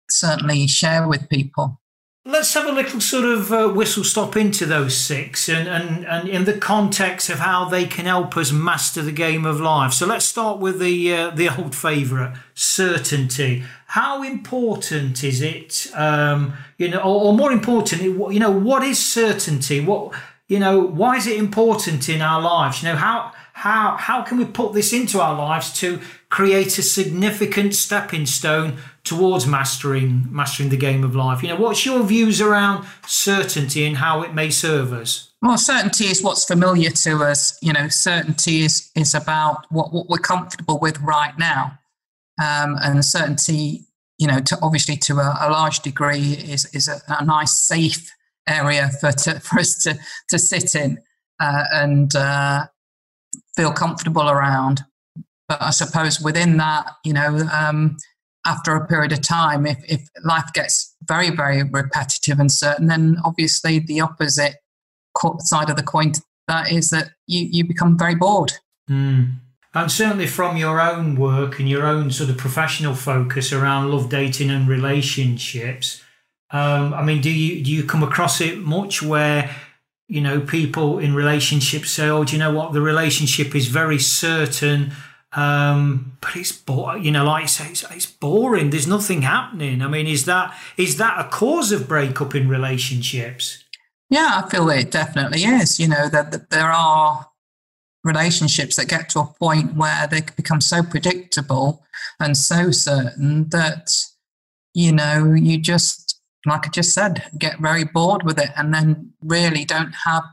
certainly 0.09 0.67
share 0.67 1.07
with 1.07 1.29
people 1.29 1.79
Let's 2.27 2.55
have 2.55 2.65
a 2.65 2.71
little 2.71 2.99
sort 3.01 3.25
of 3.25 3.51
uh, 3.51 3.67
whistle 3.69 4.03
stop 4.03 4.35
into 4.35 4.65
those 4.65 4.97
six 4.97 5.47
and, 5.47 5.67
and, 5.69 6.07
and 6.07 6.27
in 6.27 6.45
the 6.45 6.57
context 6.57 7.29
of 7.29 7.37
how 7.37 7.65
they 7.65 7.85
can 7.85 8.05
help 8.05 8.35
us 8.35 8.51
master 8.51 9.03
the 9.03 9.11
game 9.11 9.45
of 9.45 9.61
life. 9.61 9.93
So 9.93 10.07
let's 10.07 10.25
start 10.25 10.57
with 10.57 10.79
the, 10.79 11.13
uh, 11.13 11.29
the 11.29 11.55
old 11.55 11.75
favourite, 11.75 12.35
certainty. 12.55 13.63
How 13.85 14.23
important 14.23 15.23
is 15.23 15.43
it, 15.43 15.85
um, 15.93 16.53
you 16.79 16.89
know, 16.89 16.97
or, 16.97 17.25
or 17.25 17.37
more 17.37 17.51
important, 17.51 18.01
you 18.01 18.39
know, 18.39 18.49
what 18.49 18.81
is 18.81 18.97
certainty? 19.05 19.79
What, 19.79 20.15
you 20.47 20.57
know, 20.57 20.79
why 20.79 21.17
is 21.17 21.27
it 21.27 21.37
important 21.37 22.09
in 22.09 22.23
our 22.23 22.41
lives? 22.41 22.81
You 22.81 22.89
know, 22.89 22.95
how, 22.95 23.33
how, 23.55 23.95
how 23.95 24.21
can 24.21 24.37
we 24.37 24.43
put 24.43 24.73
this 24.73 24.91
into 24.91 25.21
our 25.21 25.33
lives 25.33 25.71
to 25.79 26.01
create 26.29 26.77
a 26.77 26.81
significant 26.81 27.73
stepping 27.73 28.25
stone 28.25 28.77
towards 29.05 29.47
mastering 29.47 30.27
mastering 30.29 30.67
the 30.67 30.75
game 30.75 31.05
of 31.05 31.15
life. 31.15 31.41
You 31.41 31.49
know, 31.49 31.55
what's 31.55 31.85
your 31.85 32.03
views 32.03 32.41
around 32.41 32.85
certainty 33.07 33.85
and 33.85 33.95
how 33.95 34.21
it 34.23 34.33
may 34.33 34.49
serve 34.49 34.91
us? 34.91 35.31
Well, 35.41 35.57
certainty 35.57 36.05
is 36.05 36.21
what's 36.21 36.43
familiar 36.43 36.89
to 36.89 37.23
us. 37.23 37.57
You 37.61 37.71
know, 37.71 37.87
certainty 37.87 38.63
is 38.63 38.91
is 38.95 39.13
about 39.13 39.65
what, 39.69 39.93
what 39.93 40.09
we're 40.09 40.17
comfortable 40.17 40.77
with 40.77 40.99
right 40.99 41.37
now, 41.39 41.79
um, 42.43 42.75
and 42.81 43.05
certainty, 43.05 43.85
you 44.17 44.27
know, 44.27 44.41
to 44.41 44.57
obviously 44.61 44.97
to 44.97 45.19
a, 45.19 45.37
a 45.39 45.49
large 45.49 45.79
degree 45.79 46.33
is 46.33 46.65
is 46.73 46.89
a, 46.89 46.99
a, 47.07 47.23
nice 47.23 47.57
safe 47.57 48.11
area 48.49 48.89
for 48.99 49.13
to, 49.13 49.39
for 49.39 49.59
us 49.59 49.81
to 49.83 49.97
to 50.27 50.37
sit 50.37 50.75
in 50.75 50.97
uh, 51.39 51.63
and 51.71 52.13
uh, 52.13 52.65
feel 53.55 53.71
comfortable 53.71 54.29
around. 54.29 54.81
But 55.47 55.61
I 55.61 55.69
suppose 55.69 56.19
within 56.19 56.57
that, 56.57 56.87
you 57.03 57.13
know, 57.13 57.47
um, 57.53 57.97
after 58.45 58.75
a 58.75 58.87
period 58.87 59.11
of 59.11 59.21
time, 59.21 59.65
if, 59.65 59.77
if 59.87 60.07
life 60.23 60.51
gets 60.53 60.95
very, 61.03 61.29
very 61.29 61.63
repetitive 61.63 62.39
and 62.39 62.51
certain, 62.51 62.87
then 62.87 63.17
obviously 63.23 63.79
the 63.79 64.01
opposite 64.01 64.55
side 65.39 65.69
of 65.69 65.75
the 65.75 65.83
coin 65.83 66.13
that 66.47 66.71
is 66.71 66.89
that 66.89 67.11
you, 67.27 67.47
you 67.49 67.65
become 67.65 67.97
very 67.97 68.15
bored. 68.15 68.53
Mm. 68.89 69.35
And 69.73 69.91
certainly 69.91 70.27
from 70.27 70.57
your 70.57 70.79
own 70.79 71.15
work 71.15 71.59
and 71.59 71.67
your 71.67 71.85
own 71.85 72.11
sort 72.11 72.29
of 72.29 72.37
professional 72.37 72.95
focus 72.95 73.51
around 73.51 73.91
love 73.91 74.09
dating 74.09 74.49
and 74.49 74.67
relationships, 74.67 76.01
um, 76.51 76.93
I 76.93 77.03
mean, 77.03 77.21
do 77.21 77.29
you 77.29 77.63
do 77.63 77.71
you 77.71 77.83
come 77.83 78.03
across 78.03 78.39
it 78.39 78.59
much 78.59 79.01
where 79.01 79.53
you 80.07 80.21
know 80.21 80.39
people 80.39 80.99
in 80.99 81.15
relationships 81.15 81.91
say, 81.91 82.07
"Oh, 82.07 82.23
do 82.23 82.33
you 82.33 82.39
know 82.39 82.53
what? 82.53 82.73
The 82.73 82.81
relationship 82.81 83.55
is 83.55 83.67
very 83.67 83.99
certain." 83.99 84.91
Um, 85.33 86.17
but 86.21 86.35
it's 86.37 86.53
bo- 86.53 86.95
you 86.95 87.11
know, 87.11 87.25
like 87.25 87.41
you 87.41 87.47
say, 87.49 87.67
it's, 87.67 87.83
it's, 87.91 88.05
boring. 88.05 88.69
There's 88.69 88.87
nothing 88.87 89.23
happening. 89.23 89.81
I 89.81 89.87
mean, 89.89 90.07
is 90.07 90.25
that 90.25 90.57
is 90.77 90.97
that 90.97 91.25
a 91.25 91.29
cause 91.29 91.71
of 91.71 91.87
breakup 91.87 92.35
in 92.35 92.47
relationships? 92.47 93.63
Yeah, 94.09 94.41
I 94.43 94.49
feel 94.49 94.69
it 94.69 94.91
definitely 94.91 95.43
is. 95.43 95.79
You 95.79 95.89
know 95.89 96.07
that, 96.09 96.31
that 96.31 96.49
there 96.51 96.71
are 96.71 97.27
relationships 98.03 98.75
that 98.75 98.87
get 98.87 99.09
to 99.09 99.19
a 99.19 99.25
point 99.25 99.75
where 99.75 100.07
they 100.07 100.21
become 100.37 100.61
so 100.61 100.83
predictable 100.83 101.83
and 102.19 102.37
so 102.37 102.71
certain 102.71 103.49
that 103.49 103.91
you 104.73 104.91
know 104.91 105.33
you 105.33 105.57
just 105.57 106.04
like 106.45 106.67
I 106.67 106.69
just 106.69 106.93
said, 106.93 107.23
get 107.37 107.59
very 107.59 107.83
bored 107.83 108.23
with 108.23 108.39
it, 108.39 108.51
and 108.55 108.73
then 108.73 109.13
really 109.21 109.65
don't 109.65 109.93
have. 110.05 110.23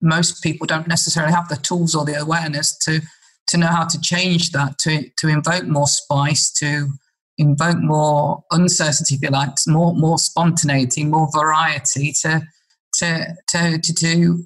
Most 0.00 0.42
people 0.42 0.66
don't 0.66 0.88
necessarily 0.88 1.32
have 1.32 1.48
the 1.48 1.56
tools 1.56 1.94
or 1.94 2.04
the 2.04 2.20
awareness 2.20 2.76
to 2.78 3.00
to 3.48 3.58
know 3.58 3.66
how 3.66 3.84
to 3.84 4.00
change 4.00 4.50
that, 4.52 4.78
to, 4.78 5.08
to 5.18 5.28
invoke 5.28 5.64
more 5.64 5.86
spice, 5.86 6.50
to 6.50 6.88
invoke 7.38 7.78
more 7.78 8.44
uncertainty, 8.50 9.16
if 9.16 9.22
you 9.22 9.30
like, 9.30 9.50
more, 9.66 9.94
more 9.94 10.18
spontaneity, 10.18 11.04
more 11.04 11.28
variety, 11.32 12.12
to, 12.22 12.42
to, 12.94 13.34
to, 13.48 13.78
to, 13.78 13.94
to 13.94 14.44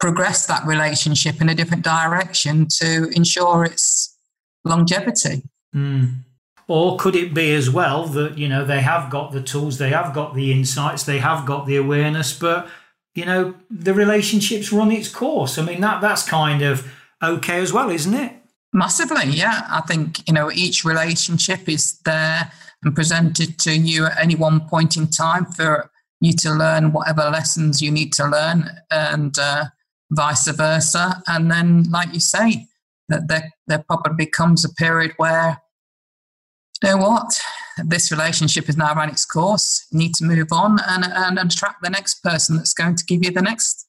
progress 0.00 0.46
that 0.46 0.66
relationship 0.66 1.40
in 1.40 1.48
a 1.48 1.54
different 1.54 1.84
direction 1.84 2.66
to 2.68 3.08
ensure 3.14 3.64
its 3.64 4.16
longevity. 4.64 5.42
Mm. 5.74 6.24
Or 6.68 6.98
could 6.98 7.16
it 7.16 7.32
be 7.32 7.54
as 7.54 7.70
well 7.70 8.04
that, 8.08 8.36
you 8.36 8.46
know, 8.46 8.62
they 8.64 8.82
have 8.82 9.10
got 9.10 9.32
the 9.32 9.42
tools, 9.42 9.78
they 9.78 9.88
have 9.88 10.12
got 10.12 10.34
the 10.34 10.52
insights, 10.52 11.04
they 11.04 11.18
have 11.18 11.46
got 11.46 11.66
the 11.66 11.76
awareness, 11.76 12.38
but, 12.38 12.68
you 13.14 13.24
know, 13.24 13.54
the 13.70 13.94
relationship's 13.94 14.70
run 14.70 14.92
its 14.92 15.08
course? 15.08 15.56
I 15.56 15.64
mean, 15.64 15.80
that 15.80 16.02
that's 16.02 16.28
kind 16.28 16.60
of 16.60 16.86
okay 17.22 17.60
as 17.60 17.72
well, 17.72 17.88
isn't 17.88 18.14
it? 18.14 18.34
Massively, 18.74 19.30
yeah. 19.30 19.66
I 19.70 19.80
think, 19.80 20.28
you 20.28 20.34
know, 20.34 20.52
each 20.52 20.84
relationship 20.84 21.70
is 21.70 21.98
there 22.04 22.52
and 22.84 22.94
presented 22.94 23.58
to 23.60 23.74
you 23.74 24.04
at 24.04 24.20
any 24.20 24.34
one 24.34 24.60
point 24.68 24.96
in 24.96 25.08
time 25.08 25.46
for 25.46 25.90
you 26.20 26.34
to 26.34 26.52
learn 26.52 26.92
whatever 26.92 27.30
lessons 27.30 27.80
you 27.80 27.90
need 27.90 28.12
to 28.12 28.26
learn 28.26 28.68
and 28.90 29.38
uh, 29.38 29.64
vice 30.10 30.48
versa. 30.48 31.22
And 31.26 31.50
then, 31.50 31.84
like 31.90 32.12
you 32.12 32.20
say, 32.20 32.66
that 33.08 33.28
there, 33.28 33.50
there 33.66 33.84
probably 33.88 34.26
becomes 34.26 34.66
a 34.66 34.74
period 34.74 35.14
where, 35.16 35.62
you 36.82 36.90
know 36.90 36.96
what, 36.98 37.40
this 37.84 38.10
relationship 38.12 38.66
has 38.66 38.76
now 38.76 38.94
run 38.94 39.08
its 39.08 39.24
course. 39.24 39.86
You 39.90 39.98
need 39.98 40.14
to 40.14 40.24
move 40.24 40.48
on 40.52 40.78
and, 40.88 41.04
and 41.04 41.38
attract 41.38 41.82
the 41.82 41.90
next 41.90 42.22
person 42.22 42.56
that's 42.56 42.74
going 42.74 42.96
to 42.96 43.04
give 43.04 43.24
you 43.24 43.30
the 43.30 43.42
next 43.42 43.86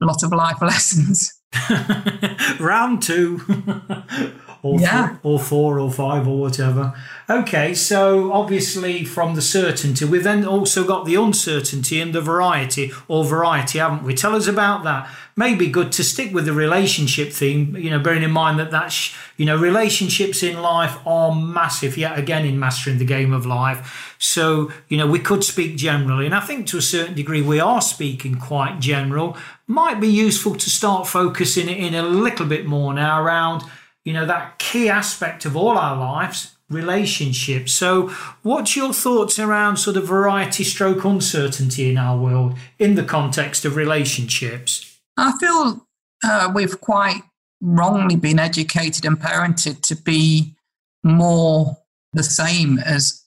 lot 0.00 0.22
of 0.22 0.32
life 0.32 0.60
lessons. 0.62 1.32
Round 2.60 3.02
two. 3.02 3.40
or, 4.62 4.78
yeah. 4.80 5.16
four, 5.16 5.32
or 5.32 5.38
four 5.38 5.78
or 5.80 5.90
five 5.90 6.26
or 6.28 6.38
whatever. 6.38 6.94
Okay, 7.28 7.74
so 7.74 8.32
obviously 8.32 9.04
from 9.04 9.34
the 9.34 9.42
certainty, 9.42 10.04
we've 10.04 10.24
then 10.24 10.44
also 10.44 10.84
got 10.84 11.04
the 11.04 11.14
uncertainty 11.14 12.00
and 12.00 12.12
the 12.12 12.20
variety 12.20 12.92
or 13.06 13.24
variety, 13.24 13.78
haven't 13.78 14.02
we? 14.02 14.14
Tell 14.14 14.34
us 14.34 14.46
about 14.46 14.82
that. 14.84 15.08
Maybe 15.36 15.68
good 15.68 15.92
to 15.92 16.04
stick 16.04 16.34
with 16.34 16.44
the 16.44 16.52
relationship 16.52 17.32
theme, 17.32 17.76
you 17.76 17.88
know, 17.88 18.00
bearing 18.00 18.24
in 18.24 18.32
mind 18.32 18.58
that 18.58 18.70
that's, 18.70 19.14
you 19.36 19.46
know, 19.46 19.56
relationships 19.56 20.42
in 20.42 20.60
life 20.60 20.98
are 21.06 21.34
massive, 21.34 21.96
yet 21.96 22.18
again, 22.18 22.44
in 22.44 22.58
mastering 22.58 22.98
the 22.98 23.04
game 23.04 23.32
of 23.32 23.46
life. 23.46 24.14
So, 24.18 24.70
you 24.88 24.98
know, 24.98 25.06
we 25.06 25.18
could 25.18 25.44
speak 25.44 25.76
generally, 25.76 26.26
and 26.26 26.34
I 26.34 26.40
think 26.40 26.66
to 26.68 26.78
a 26.78 26.82
certain 26.82 27.14
degree 27.14 27.40
we 27.40 27.60
are 27.60 27.80
speaking 27.80 28.34
quite 28.34 28.80
general. 28.80 29.36
Might 29.66 30.00
be 30.00 30.08
useful 30.08 30.56
to 30.56 30.68
start 30.68 31.06
focusing 31.06 31.68
it 31.68 31.78
in 31.78 31.94
a 31.94 32.02
little 32.02 32.44
bit 32.44 32.66
more 32.66 32.92
now 32.92 33.22
around 33.22 33.62
you 34.10 34.14
know, 34.14 34.26
that 34.26 34.58
key 34.58 34.88
aspect 34.88 35.44
of 35.44 35.56
all 35.56 35.78
our 35.78 35.96
lives, 35.96 36.56
relationships. 36.68 37.72
So, 37.72 38.08
what's 38.42 38.74
your 38.74 38.92
thoughts 38.92 39.38
around 39.38 39.76
sort 39.76 39.96
of 39.96 40.08
variety 40.08 40.64
stroke 40.64 41.04
uncertainty 41.04 41.88
in 41.88 41.96
our 41.96 42.18
world 42.18 42.56
in 42.80 42.96
the 42.96 43.04
context 43.04 43.64
of 43.64 43.76
relationships? 43.76 44.98
I 45.16 45.38
feel 45.38 45.86
uh, 46.24 46.50
we've 46.52 46.80
quite 46.80 47.22
wrongly 47.60 48.16
been 48.16 48.40
educated 48.40 49.04
and 49.04 49.16
parented 49.16 49.80
to 49.82 49.94
be 49.94 50.56
more 51.04 51.78
the 52.12 52.24
same 52.24 52.80
as 52.80 53.24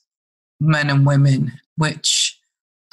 men 0.60 0.90
and 0.90 1.06
women, 1.06 1.52
which 1.78 2.38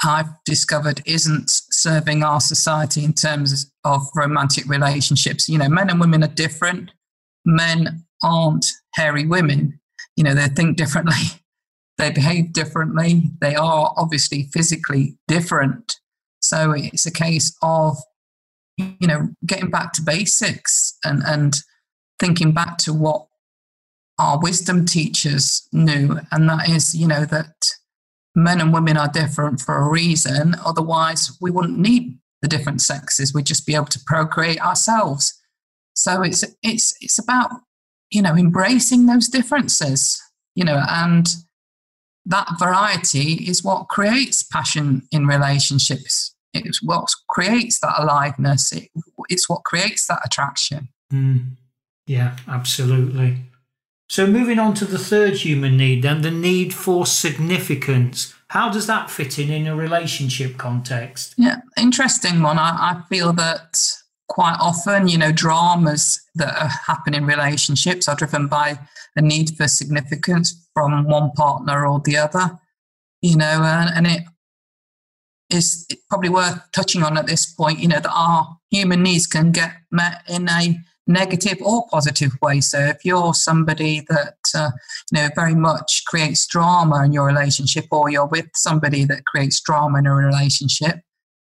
I've 0.01 0.29
discovered 0.45 1.01
isn't 1.05 1.49
serving 1.49 2.23
our 2.23 2.39
society 2.39 3.03
in 3.03 3.11
terms 3.11 3.69
of 3.83 4.07
romantic 4.15 4.65
relationships. 4.69 5.49
You 5.49 5.57
know, 5.57 5.67
men 5.67 5.89
and 5.89 5.99
women 5.99 6.23
are 6.23 6.27
different 6.27 6.91
men 7.45 8.05
aren't 8.23 8.65
hairy 8.93 9.25
women. 9.25 9.79
You 10.15 10.23
know, 10.23 10.33
they 10.33 10.47
think 10.47 10.77
differently, 10.77 11.15
they 11.97 12.11
behave 12.11 12.53
differently, 12.53 13.31
they 13.39 13.55
are 13.55 13.93
obviously 13.97 14.49
physically 14.53 15.17
different. 15.27 15.97
So 16.41 16.73
it's 16.75 17.05
a 17.05 17.11
case 17.11 17.55
of, 17.61 17.97
you 18.77 19.07
know, 19.07 19.29
getting 19.45 19.69
back 19.69 19.93
to 19.93 20.01
basics 20.01 20.97
and, 21.03 21.21
and 21.25 21.55
thinking 22.19 22.51
back 22.51 22.77
to 22.79 22.93
what 22.93 23.27
our 24.19 24.39
wisdom 24.39 24.85
teachers 24.85 25.67
knew, 25.71 26.19
and 26.31 26.47
that 26.49 26.69
is, 26.69 26.95
you 26.95 27.07
know, 27.07 27.25
that 27.25 27.53
men 28.35 28.61
and 28.61 28.73
women 28.73 28.97
are 28.97 29.07
different 29.07 29.59
for 29.59 29.77
a 29.77 29.89
reason. 29.89 30.55
Otherwise, 30.65 31.37
we 31.41 31.51
wouldn't 31.51 31.79
need 31.79 32.17
the 32.41 32.47
different 32.47 32.81
sexes. 32.81 33.33
We'd 33.33 33.45
just 33.45 33.65
be 33.65 33.75
able 33.75 33.85
to 33.85 33.99
procreate 34.05 34.61
ourselves. 34.61 35.33
So 35.93 36.21
it's 36.23 36.43
it's 36.63 36.95
it's 37.01 37.19
about 37.19 37.51
you 38.09 38.21
know 38.21 38.35
embracing 38.35 39.05
those 39.05 39.27
differences, 39.27 40.21
you 40.55 40.63
know, 40.63 40.83
and 40.89 41.27
that 42.25 42.47
variety 42.59 43.33
is 43.33 43.63
what 43.63 43.87
creates 43.87 44.43
passion 44.43 45.07
in 45.11 45.25
relationships. 45.25 46.35
It's 46.53 46.83
what 46.83 47.09
creates 47.29 47.79
that 47.79 47.95
aliveness. 47.97 48.71
It, 48.71 48.89
it's 49.29 49.49
what 49.49 49.63
creates 49.63 50.07
that 50.07 50.21
attraction. 50.25 50.89
Mm. 51.11 51.57
Yeah, 52.07 52.35
absolutely. 52.47 53.37
So 54.09 54.27
moving 54.27 54.59
on 54.59 54.73
to 54.75 54.85
the 54.85 54.97
third 54.97 55.35
human 55.35 55.77
need, 55.77 56.03
then 56.03 56.21
the 56.21 56.31
need 56.31 56.73
for 56.73 57.05
significance. 57.05 58.35
How 58.49 58.69
does 58.69 58.85
that 58.87 59.09
fit 59.09 59.39
in 59.39 59.49
in 59.49 59.67
a 59.67 59.75
relationship 59.75 60.57
context? 60.57 61.33
Yeah, 61.37 61.61
interesting 61.77 62.41
one. 62.41 62.59
I, 62.59 62.71
I 62.91 63.01
feel 63.07 63.31
that 63.33 63.79
quite 64.31 64.55
often, 64.61 65.09
you 65.09 65.17
know, 65.17 65.33
dramas 65.33 66.21
that 66.35 66.71
happen 66.87 67.13
in 67.13 67.25
relationships 67.25 68.07
are 68.07 68.15
driven 68.15 68.47
by 68.47 68.79
a 69.17 69.21
need 69.21 69.49
for 69.57 69.67
significance 69.67 70.69
from 70.73 71.03
one 71.03 71.31
partner 71.31 71.85
or 71.85 71.99
the 71.99 72.15
other, 72.15 72.57
you 73.21 73.35
know, 73.35 73.61
and, 73.61 73.89
and 73.93 74.07
it 74.07 74.23
is 75.49 75.85
probably 76.09 76.29
worth 76.29 76.61
touching 76.71 77.03
on 77.03 77.17
at 77.17 77.27
this 77.27 77.45
point, 77.45 77.79
you 77.79 77.89
know, 77.89 77.99
that 77.99 78.13
our 78.15 78.57
human 78.69 79.03
needs 79.03 79.27
can 79.27 79.51
get 79.51 79.73
met 79.91 80.23
in 80.29 80.47
a 80.47 80.79
negative 81.07 81.57
or 81.61 81.85
positive 81.89 82.31
way. 82.41 82.61
So 82.61 82.79
if 82.79 83.03
you're 83.03 83.33
somebody 83.33 84.05
that, 84.07 84.37
uh, 84.55 84.71
you 85.11 85.19
know, 85.19 85.29
very 85.35 85.55
much 85.55 86.03
creates 86.07 86.47
drama 86.47 87.03
in 87.03 87.11
your 87.11 87.25
relationship 87.25 87.85
or 87.91 88.09
you're 88.09 88.27
with 88.27 88.47
somebody 88.55 89.03
that 89.05 89.25
creates 89.25 89.59
drama 89.59 89.99
in 89.99 90.05
a 90.05 90.15
relationship, 90.15 91.01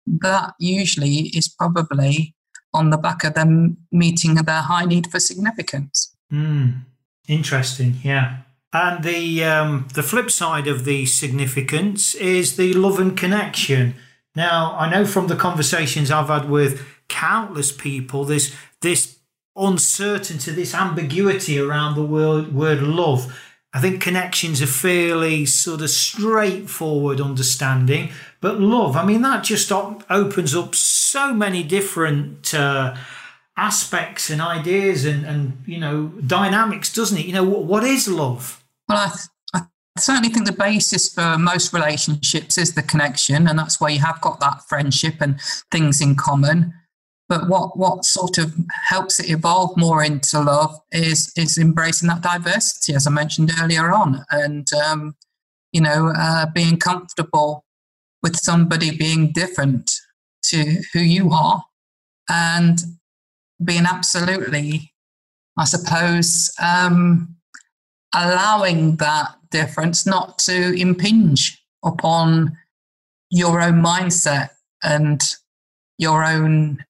that 0.06 0.52
usually 0.58 1.28
is 1.28 1.48
probably 1.48 2.34
on 2.74 2.90
the 2.90 2.98
back 2.98 3.24
of 3.24 3.34
them 3.34 3.78
meeting 3.90 4.34
their 4.34 4.62
high 4.62 4.84
need 4.84 5.10
for 5.10 5.20
significance. 5.20 6.14
Mm, 6.32 6.80
interesting, 7.28 7.96
yeah. 8.02 8.38
And 8.72 9.04
the 9.04 9.44
um, 9.44 9.86
the 9.94 10.02
flip 10.02 10.30
side 10.30 10.66
of 10.66 10.84
the 10.84 11.06
significance 11.06 12.16
is 12.16 12.56
the 12.56 12.72
love 12.74 12.98
and 12.98 13.16
connection. 13.16 13.94
Now, 14.34 14.76
I 14.76 14.90
know 14.90 15.06
from 15.06 15.28
the 15.28 15.36
conversations 15.36 16.10
I've 16.10 16.26
had 16.26 16.50
with 16.50 16.84
countless 17.08 17.70
people, 17.70 18.24
this 18.24 18.54
this 18.80 19.18
uncertainty, 19.56 20.50
this 20.50 20.74
ambiguity 20.74 21.58
around 21.58 21.94
the 21.94 22.04
word 22.04 22.52
word 22.52 22.82
love. 22.82 23.32
I 23.72 23.80
think 23.80 24.00
connection's 24.00 24.60
a 24.60 24.68
fairly 24.68 25.46
sort 25.46 25.80
of 25.80 25.90
straightforward 25.90 27.20
understanding, 27.20 28.10
but 28.40 28.60
love, 28.60 28.96
I 28.96 29.04
mean, 29.04 29.22
that 29.22 29.42
just 29.42 29.72
opens 29.72 30.54
up 30.54 30.76
so 31.14 31.32
many 31.32 31.62
different 31.62 32.52
uh, 32.52 32.92
aspects 33.56 34.30
and 34.30 34.40
ideas 34.40 35.04
and, 35.04 35.24
and, 35.24 35.62
you 35.64 35.78
know, 35.78 36.08
dynamics, 36.26 36.92
doesn't 36.92 37.18
it? 37.18 37.24
You 37.24 37.32
know, 37.32 37.44
what, 37.44 37.64
what 37.66 37.84
is 37.84 38.08
love? 38.08 38.64
Well, 38.88 39.12
I, 39.54 39.60
I 39.96 40.00
certainly 40.00 40.30
think 40.30 40.46
the 40.46 40.64
basis 40.70 41.14
for 41.14 41.38
most 41.38 41.72
relationships 41.72 42.58
is 42.58 42.74
the 42.74 42.82
connection, 42.82 43.46
and 43.46 43.56
that's 43.56 43.80
where 43.80 43.92
you 43.92 44.00
have 44.00 44.20
got 44.22 44.40
that 44.40 44.62
friendship 44.68 45.14
and 45.20 45.40
things 45.70 46.00
in 46.00 46.16
common. 46.16 46.74
But 47.28 47.48
what, 47.48 47.78
what 47.78 48.04
sort 48.04 48.36
of 48.38 48.52
helps 48.88 49.20
it 49.20 49.30
evolve 49.30 49.76
more 49.76 50.02
into 50.02 50.40
love 50.40 50.76
is 50.90 51.32
is 51.36 51.56
embracing 51.58 52.08
that 52.08 52.22
diversity, 52.22 52.92
as 52.92 53.06
I 53.06 53.10
mentioned 53.10 53.52
earlier 53.62 53.92
on, 53.92 54.24
and 54.32 54.66
um, 54.72 55.14
you 55.70 55.80
know, 55.80 56.12
uh, 56.16 56.46
being 56.52 56.76
comfortable 56.76 57.64
with 58.20 58.34
somebody 58.36 58.90
being 58.96 59.30
different 59.32 59.92
to 60.50 60.82
who 60.92 61.00
you 61.00 61.30
are 61.30 61.64
and 62.28 62.78
being 63.62 63.84
absolutely, 63.86 64.92
I 65.58 65.64
suppose, 65.64 66.52
um, 66.62 67.36
allowing 68.14 68.96
that 68.96 69.34
difference 69.50 70.06
not 70.06 70.38
to 70.40 70.72
impinge 70.74 71.62
upon 71.84 72.56
your 73.30 73.60
own 73.60 73.82
mindset 73.82 74.50
and 74.82 75.22
your 75.98 76.24
own 76.24 76.84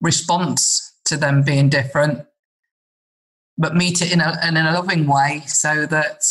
response 0.00 0.96
to 1.06 1.16
them 1.16 1.42
being 1.42 1.68
different, 1.68 2.24
but 3.56 3.74
meet 3.74 4.02
it 4.02 4.12
in 4.12 4.20
a, 4.20 4.38
in 4.46 4.56
a 4.56 4.72
loving 4.72 5.06
way 5.06 5.42
so 5.46 5.86
that 5.86 6.22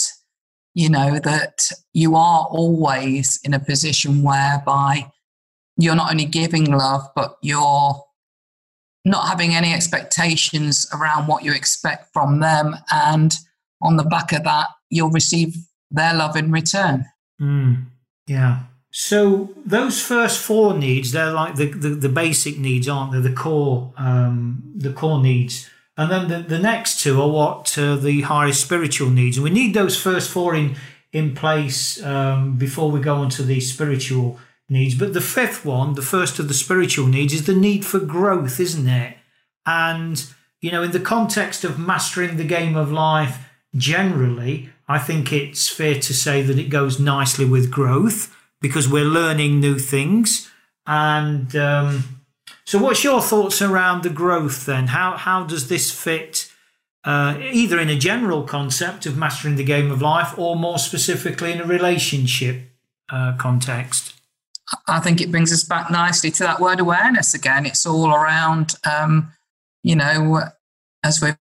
you 0.78 0.90
know, 0.90 1.18
that 1.18 1.72
you 1.94 2.16
are 2.16 2.46
always 2.52 3.40
in 3.44 3.56
a 3.56 3.60
position 3.60 4.22
whereby 4.22 5.10
you're 5.78 5.96
not 5.96 6.12
only 6.12 6.26
giving 6.26 6.66
love, 6.66 7.08
but 7.16 7.38
you're 7.42 8.04
not 9.06 9.28
having 9.28 9.56
any 9.56 9.74
expectations 9.74 10.88
around 10.94 11.28
what 11.28 11.44
you 11.44 11.54
expect 11.54 12.12
from 12.14 12.40
them. 12.40 12.76
And 12.92 13.34
on 13.82 13.98
the 13.98 14.04
back 14.04 14.34
of 14.34 14.44
that, 14.44 14.68
you'll 14.90 15.10
receive 15.10 15.56
their 15.92 16.14
love 16.14 16.36
in 16.36 16.52
return. 16.52 17.06
Mm, 17.42 17.86
yeah. 18.28 18.64
So 18.92 19.54
those 19.66 20.02
first 20.02 20.40
four 20.40 20.74
needs, 20.74 21.12
they're 21.12 21.32
like 21.32 21.56
the, 21.56 21.72
the, 21.72 21.90
the, 21.90 22.10
basic 22.10 22.58
needs, 22.58 22.90
aren't 22.90 23.12
they? 23.12 23.20
The 23.20 23.36
core, 23.36 23.94
um, 23.98 24.64
the 24.76 24.92
core 24.92 25.22
needs 25.22 25.70
And 25.98 26.12
then 26.12 26.28
the, 26.30 26.48
the 26.48 26.60
next 26.60 27.00
two 27.02 27.22
are 27.22 27.30
what 27.30 27.78
uh, 27.78 27.96
the 27.96 28.22
highest 28.22 28.62
spiritual 28.62 29.10
needs. 29.10 29.38
And 29.38 29.44
we 29.44 29.50
need 29.50 29.74
those 29.74 30.00
first 30.00 30.32
four 30.32 30.56
in, 30.56 30.76
in 31.12 31.36
place 31.36 32.04
um, 32.04 32.58
before 32.58 32.90
we 32.90 33.00
go 33.00 33.16
on 33.16 33.30
to 33.32 33.44
the 33.44 33.60
spiritual 33.60 34.40
needs. 34.70 34.96
But 34.96 35.14
the 35.14 35.22
fifth 35.22 35.66
one, 35.66 35.94
the 35.94 36.02
first 36.02 36.40
of 36.40 36.48
the 36.48 36.54
spiritual 36.54 37.08
needs, 37.08 37.34
is 37.34 37.46
the 37.46 37.56
need 37.56 37.86
for 37.86 38.00
growth, 38.00 38.60
isn't 38.60 38.88
it? 38.88 39.18
And, 39.66 40.26
you 40.62 40.72
know, 40.72 40.84
in 40.84 40.92
the 40.92 41.00
context 41.00 41.64
of 41.64 41.80
mastering 41.80 42.38
the 42.38 42.44
game 42.44 42.76
of 42.76 42.92
life 42.92 43.50
generally, 43.76 44.70
I 44.88 45.00
think 45.00 45.34
it's 45.34 45.68
fair 45.68 45.96
to 45.96 46.14
say 46.14 46.42
that 46.42 46.58
it 46.58 46.70
goes 46.70 47.00
nicely 47.00 47.46
with 47.46 47.72
growth 47.72 48.36
because 48.62 48.88
we're 48.88 49.06
learning 49.06 49.60
new 49.60 49.78
things. 49.78 50.50
And 50.86 51.54
um, 51.56 52.22
so, 52.66 52.80
what's 52.80 53.04
your 53.04 53.22
thoughts 53.22 53.62
around 53.62 54.04
the 54.04 54.10
growth 54.10 54.66
then? 54.66 54.88
How, 54.88 55.18
how 55.18 55.44
does 55.44 55.68
this 55.68 55.92
fit? 55.92 56.52
Uh, 57.04 57.38
either 57.40 57.80
in 57.80 57.88
a 57.88 57.96
general 57.96 58.44
concept 58.44 59.06
of 59.06 59.16
mastering 59.16 59.56
the 59.56 59.64
game 59.64 59.90
of 59.92 60.02
life 60.02 60.38
or 60.38 60.58
more 60.58 60.78
specifically 60.78 61.54
in 61.54 61.62
a 61.62 61.66
relationship 61.66 62.70
uh, 63.10 63.34
context? 63.38 64.17
I 64.88 65.00
think 65.00 65.22
it 65.22 65.32
brings 65.32 65.54
us 65.54 65.64
back 65.64 65.90
nicely 65.90 66.32
to 66.32 66.44
that 66.44 66.60
word 66.60 66.80
awareness 66.80 67.34
again. 67.34 67.66
It's 67.66 67.86
all 67.86 68.14
around, 68.14 68.76
um, 68.90 69.32
you 69.84 69.96
know, 69.96 70.42
as 71.04 71.22
we've 71.22 71.38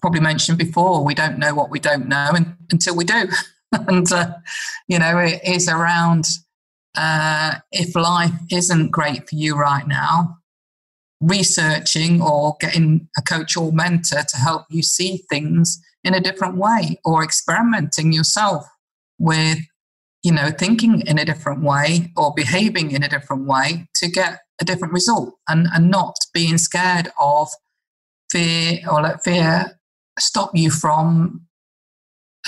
probably 0.00 0.20
mentioned 0.20 0.58
before, 0.58 1.04
we 1.04 1.14
don't 1.14 1.38
know 1.38 1.54
what 1.54 1.70
we 1.70 1.78
don't 1.78 2.08
know 2.08 2.32
until 2.70 2.96
we 2.96 3.04
do. 3.04 3.28
and, 3.72 4.10
uh, 4.10 4.32
you 4.88 4.98
know, 4.98 5.18
it 5.18 5.40
is 5.44 5.68
around 5.68 6.26
uh, 6.96 7.56
if 7.72 7.94
life 7.94 8.32
isn't 8.50 8.90
great 8.90 9.28
for 9.28 9.34
you 9.34 9.56
right 9.56 9.86
now, 9.86 10.38
researching 11.20 12.22
or 12.22 12.56
getting 12.60 13.08
a 13.18 13.22
coach 13.22 13.56
or 13.56 13.72
mentor 13.72 14.22
to 14.22 14.36
help 14.36 14.64
you 14.70 14.82
see 14.82 15.24
things 15.28 15.82
in 16.04 16.14
a 16.14 16.20
different 16.20 16.56
way 16.56 16.98
or 17.04 17.22
experimenting 17.22 18.12
yourself 18.12 18.66
with 19.18 19.58
you 20.26 20.32
know, 20.32 20.50
thinking 20.50 21.02
in 21.06 21.20
a 21.20 21.24
different 21.24 21.62
way 21.62 22.10
or 22.16 22.32
behaving 22.34 22.90
in 22.90 23.04
a 23.04 23.08
different 23.08 23.46
way 23.46 23.86
to 23.94 24.08
get 24.08 24.40
a 24.60 24.64
different 24.64 24.92
result 24.92 25.34
and, 25.48 25.68
and 25.72 25.88
not 25.88 26.16
being 26.34 26.58
scared 26.58 27.12
of 27.20 27.48
fear 28.32 28.80
or 28.90 29.02
let 29.02 29.22
fear 29.22 29.78
stop 30.18 30.50
you 30.52 30.68
from 30.68 31.46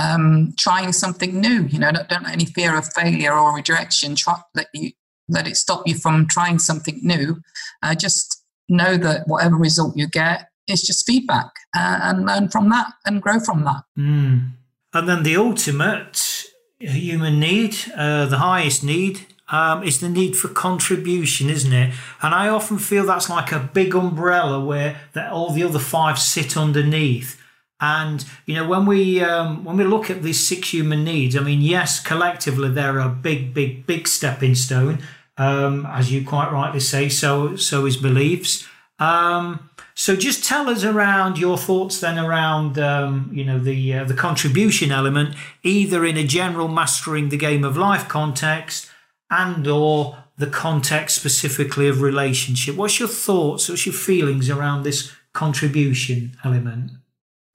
um, 0.03 0.55
trying 0.59 0.93
something 0.93 1.41
new. 1.41 1.67
You 1.67 1.79
know, 1.79 1.93
don't, 1.93 2.09
don't 2.09 2.25
let 2.25 2.33
any 2.33 2.47
fear 2.47 2.77
of 2.77 2.93
failure 2.93 3.33
or 3.33 3.55
rejection 3.55 4.17
try, 4.17 4.41
let 4.57 4.67
you 4.75 4.91
let 5.29 5.47
it 5.47 5.57
stop 5.57 5.83
you 5.87 5.95
from 5.95 6.27
trying 6.27 6.59
something 6.59 6.99
new. 7.01 7.37
Uh, 7.81 7.95
just 7.95 8.43
know 8.69 8.97
that 8.97 9.29
whatever 9.29 9.55
result 9.55 9.97
you 9.97 10.09
get 10.09 10.49
is 10.67 10.83
just 10.83 11.07
feedback 11.07 11.53
uh, 11.77 12.01
and 12.03 12.27
learn 12.27 12.49
from 12.49 12.71
that 12.71 12.89
and 13.07 13.23
grow 13.23 13.39
from 13.39 13.63
that. 13.63 13.85
Mm. 13.97 14.51
And 14.95 15.09
then 15.09 15.23
the 15.23 15.37
ultimate 15.37 16.48
human 16.81 17.41
need, 17.41 17.77
uh, 17.97 18.27
the 18.27 18.39
highest 18.39 18.85
need, 18.85 19.27
um, 19.51 19.83
is 19.83 20.01
the 20.01 20.09
need 20.09 20.37
for 20.37 20.49
contribution, 20.49 21.49
isn't 21.49 21.73
it? 21.73 21.95
And 22.23 22.35
I 22.35 22.49
often 22.49 22.79
feel 22.79 23.07
that's 23.07 23.31
like 23.31 23.53
a 23.53 23.71
big 23.73 23.95
umbrella 23.95 24.65
where 24.65 25.01
that 25.15 25.33
all 25.33 25.51
the 25.51 25.65
other 25.65 25.79
five 25.79 26.19
sit 26.19 26.57
underneath. 26.57 27.41
And 27.81 28.25
you 28.45 28.55
know, 28.55 28.67
when 28.67 28.87
we 28.87 29.23
um, 29.23 29.65
when 29.65 29.77
we 29.77 29.85
look 29.85 30.11
at 30.11 30.23
these 30.23 30.47
six 30.47 30.73
human 30.73 31.05
needs, 31.05 31.37
I 31.37 31.41
mean, 31.41 31.61
yes, 31.61 32.01
collectively 32.01 32.71
they're 32.71 32.99
a 32.99 33.09
big, 33.09 33.55
big, 33.55 33.87
big 33.87 34.09
stepping 34.09 34.57
stone, 34.57 34.99
um, 35.37 35.87
as 35.87 36.13
you 36.13 36.27
quite 36.27 36.51
rightly 36.51 36.81
say. 36.81 37.09
So 37.09 37.57
so 37.57 37.87
is 37.87 37.97
beliefs. 37.97 38.67
Um, 38.99 39.68
so 39.99 40.15
just 40.15 40.45
tell 40.45 40.71
us 40.71 40.85
around 40.85 41.39
your 41.39 41.59
thoughts 41.59 41.99
then 41.99 42.21
around 42.21 42.79
um, 42.79 43.33
you 43.33 43.45
know 43.45 43.59
the 43.59 43.95
uh, 43.95 44.05
the 44.05 44.15
contribution 44.15 44.93
element, 44.93 45.35
either 45.65 46.05
in 46.05 46.17
a 46.17 46.23
general 46.23 46.69
mastering 46.69 47.31
the 47.31 47.37
game 47.37 47.65
of 47.65 47.77
life 47.77 48.07
context, 48.07 48.89
and 49.29 49.67
or 49.67 50.17
the 50.37 50.47
context 50.47 51.17
specifically 51.17 51.89
of 51.89 52.01
relationship. 52.01 52.77
What's 52.77 53.01
your 53.01 53.09
thoughts? 53.09 53.69
What's 53.69 53.87
your 53.87 53.93
feelings 53.93 54.49
around 54.49 54.85
this 54.85 55.11
contribution 55.33 56.37
element? 56.45 56.93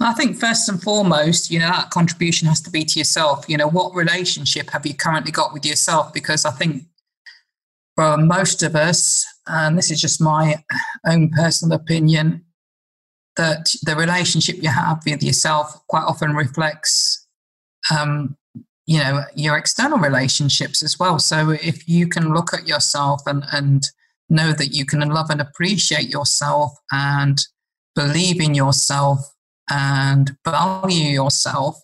I 0.02 0.14
think 0.14 0.38
first 0.38 0.68
and 0.68 0.84
foremost, 0.84 1.50
you 1.50 1.60
know, 1.60 1.70
that 1.70 1.92
contribution 1.92 2.50
has 2.50 2.60
to 2.64 2.70
be 2.70 2.84
to 2.84 3.00
yourself. 3.00 3.46
You 3.48 3.56
know, 3.56 3.70
what 3.70 3.96
relationship 3.96 4.70
have 4.72 4.86
you 4.86 4.94
currently 4.94 5.32
got 5.32 5.54
with 5.54 5.66
yourself? 5.66 6.14
Because 6.14 6.44
I 6.44 6.52
think 6.52 6.84
for 7.96 8.18
most 8.18 8.64
of 8.64 8.76
us, 8.76 9.26
and 9.48 9.78
this 9.78 9.92
is 9.92 10.00
just 10.00 10.22
my 10.22 10.64
own 11.06 11.30
personal 11.30 11.76
opinion, 11.76 12.46
that 13.36 13.74
the 13.84 13.96
relationship 13.96 14.58
you 14.62 14.70
have 14.70 15.02
with 15.06 15.24
yourself 15.24 15.86
quite 15.88 16.04
often 16.04 16.36
reflects, 16.36 17.28
um, 17.96 18.38
you 18.86 19.00
know, 19.00 19.24
your 19.36 19.58
external 19.58 19.98
relationships 19.98 20.84
as 20.84 21.00
well. 21.00 21.20
So 21.20 21.50
if 21.50 21.88
you 21.88 22.08
can 22.08 22.34
look 22.34 22.54
at 22.54 22.68
yourself 22.68 23.22
and, 23.26 23.44
and 23.52 23.84
know 24.30 24.54
that 24.54 24.74
you 24.74 24.86
can 24.86 25.00
love 25.00 25.30
and 25.30 25.42
appreciate 25.42 26.10
yourself 26.10 26.74
and 26.92 27.40
believe 27.96 28.42
in 28.42 28.54
yourself 28.54 29.20
and 29.70 30.36
value 30.46 31.10
yourself, 31.10 31.80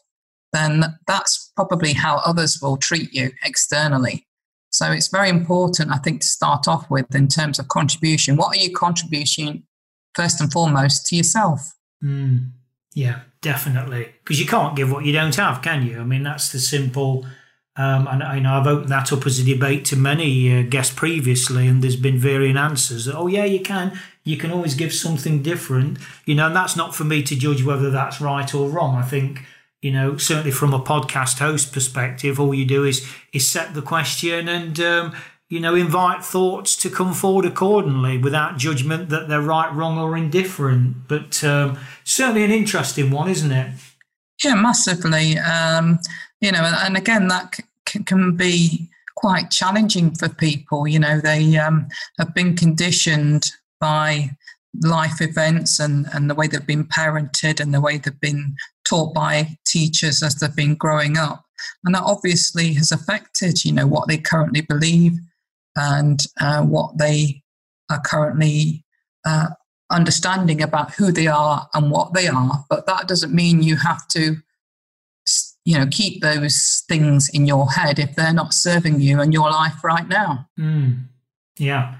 then 0.54 0.84
that's 1.08 1.52
probably 1.56 1.94
how 1.94 2.18
others 2.26 2.60
will 2.62 2.78
treat 2.78 3.14
you 3.14 3.32
externally. 3.44 4.28
So 4.72 4.92
it's 4.92 5.08
very 5.08 5.30
important, 5.30 5.92
I 5.92 5.98
think, 5.98 6.22
to 6.22 6.28
start 6.28 6.68
off 6.68 6.90
with 6.90 7.14
in 7.16 7.28
terms 7.28 7.60
of 7.60 7.68
contribution. 7.68 8.38
What 8.38 8.56
are 8.56 8.60
you 8.60 8.72
contributing 8.72 9.64
first 10.16 10.40
and 10.42 10.52
foremost 10.52 11.08
to 11.08 11.16
yourself? 11.16 11.74
Mm, 12.04 12.52
yeah, 12.94 13.22
definitely. 13.42 14.14
Because 14.24 14.40
you 14.40 14.46
can't 14.46 14.76
give 14.76 14.92
what 14.92 15.06
you 15.06 15.14
don't 15.14 15.36
have, 15.36 15.62
can 15.62 15.86
you? 15.86 16.00
I 16.00 16.04
mean, 16.04 16.24
that's 16.24 16.52
the 16.52 16.60
simple. 16.60 17.26
Um, 17.76 18.08
and 18.08 18.22
I 18.22 18.40
know 18.40 18.54
I've 18.54 18.68
opened 18.68 18.90
that 18.90 19.14
up 19.14 19.26
as 19.26 19.40
a 19.40 19.46
debate 19.46 19.86
to 19.86 19.96
many 19.96 20.60
uh, 20.60 20.64
guests 20.64 20.94
previously, 20.94 21.66
and 21.68 21.82
there's 21.82 21.96
been 21.96 22.20
varying 22.20 22.58
answers. 22.58 23.06
That, 23.06 23.16
oh, 23.16 23.28
yeah, 23.28 23.46
you 23.46 23.62
can. 23.62 23.98
You 24.24 24.38
can 24.38 24.52
always 24.52 24.76
give 24.76 24.94
something 24.94 25.42
different, 25.42 25.98
you 26.26 26.36
know. 26.36 26.48
And 26.48 26.56
that's 26.56 26.76
not 26.76 26.94
for 26.94 27.06
me 27.06 27.24
to 27.24 27.36
judge 27.36 27.64
whether 27.64 27.90
that's 27.90 28.22
right 28.22 28.54
or 28.54 28.70
wrong. 28.70 28.96
I 28.96 29.04
think 29.04 29.46
you 29.82 29.92
know 29.92 30.18
certainly 30.18 30.52
from 30.52 30.74
a 30.74 30.80
podcast 30.80 31.40
host 31.40 31.72
perspective 31.72 32.40
all 32.40 32.54
you 32.54 32.66
do 32.66 32.84
is 32.84 33.08
is 33.34 33.50
set 33.50 33.74
the 33.74 33.82
question 33.82 34.48
and 34.48 34.80
um, 34.80 35.16
you 35.50 35.60
know 35.60 35.76
invite 35.76 36.24
thoughts 36.24 36.76
to 36.76 36.90
come 36.90 37.14
forward 37.14 37.46
accordingly 37.46 38.18
without 38.18 38.58
judgment 38.58 39.10
that 39.10 39.28
they're 39.28 39.42
right 39.42 39.74
wrong 39.74 39.98
or 39.98 40.16
indifferent. 40.16 41.08
But 41.08 41.44
um, 41.44 41.78
certainly 42.04 42.44
an 42.44 42.52
interesting 42.52 43.12
one 43.12 43.30
isn't 43.30 43.52
it? 43.52 43.74
Yeah 44.44 44.56
massively 44.56 45.38
um, 45.38 46.00
you 46.42 46.52
know 46.52 46.64
and 46.64 46.98
again 46.98 47.28
that 47.30 47.60
c- 47.88 48.04
can 48.04 48.36
be 48.36 48.90
quite 49.16 49.52
challenging 49.52 50.16
for 50.16 50.30
people. 50.30 50.88
You 50.88 51.00
know 51.00 51.20
they 51.20 51.58
um, 51.58 51.88
have 52.20 52.34
been 52.34 52.56
conditioned 52.56 53.52
by 53.80 54.32
life 54.82 55.20
events 55.20 55.80
and, 55.80 56.08
and 56.14 56.30
the 56.30 56.36
way 56.36 56.48
they've 56.48 56.66
been 56.66 56.86
parented 56.86 57.60
and 57.60 57.74
the 57.74 57.82
way 57.82 57.98
they've 57.98 58.20
been 58.20 58.56
taught 58.90 59.14
by 59.14 59.58
teachers 59.66 60.24
as 60.24 60.36
they've 60.36 60.56
been 60.56 60.76
growing 60.76 61.18
up. 61.18 61.44
And 61.84 61.94
that 61.94 62.04
obviously 62.04 62.74
has 62.74 62.92
affected, 62.92 63.64
you 63.64 63.72
know, 63.72 63.88
what 63.88 64.08
they 64.08 64.18
currently 64.18 64.62
believe 64.62 65.14
and 65.76 66.22
uh, 66.40 66.64
what 66.64 66.98
they 66.98 67.44
are 67.90 68.02
currently 68.02 68.84
uh, 69.26 69.50
understanding 69.92 70.62
about 70.62 70.94
who 70.94 71.12
they 71.12 71.28
are 71.28 71.68
and 71.74 71.92
what 71.92 72.14
they 72.14 72.28
are. 72.28 72.66
But 72.70 72.86
that 72.88 73.08
doesn't 73.08 73.34
mean 73.34 73.64
you 73.64 73.76
have 73.78 74.08
to, 74.10 74.38
you 75.66 75.78
know, 75.78 75.88
keep 75.92 76.22
those 76.22 76.84
things 76.88 77.30
in 77.30 77.46
your 77.46 77.72
head 77.72 78.00
if 78.00 78.16
they're 78.16 78.34
not 78.34 78.54
serving 78.54 79.00
you 79.02 79.20
and 79.22 79.34
your 79.34 79.50
life 79.50 79.84
right 79.84 80.08
now. 80.08 80.48
Mm. 80.60 81.06
Yeah. 81.58 81.96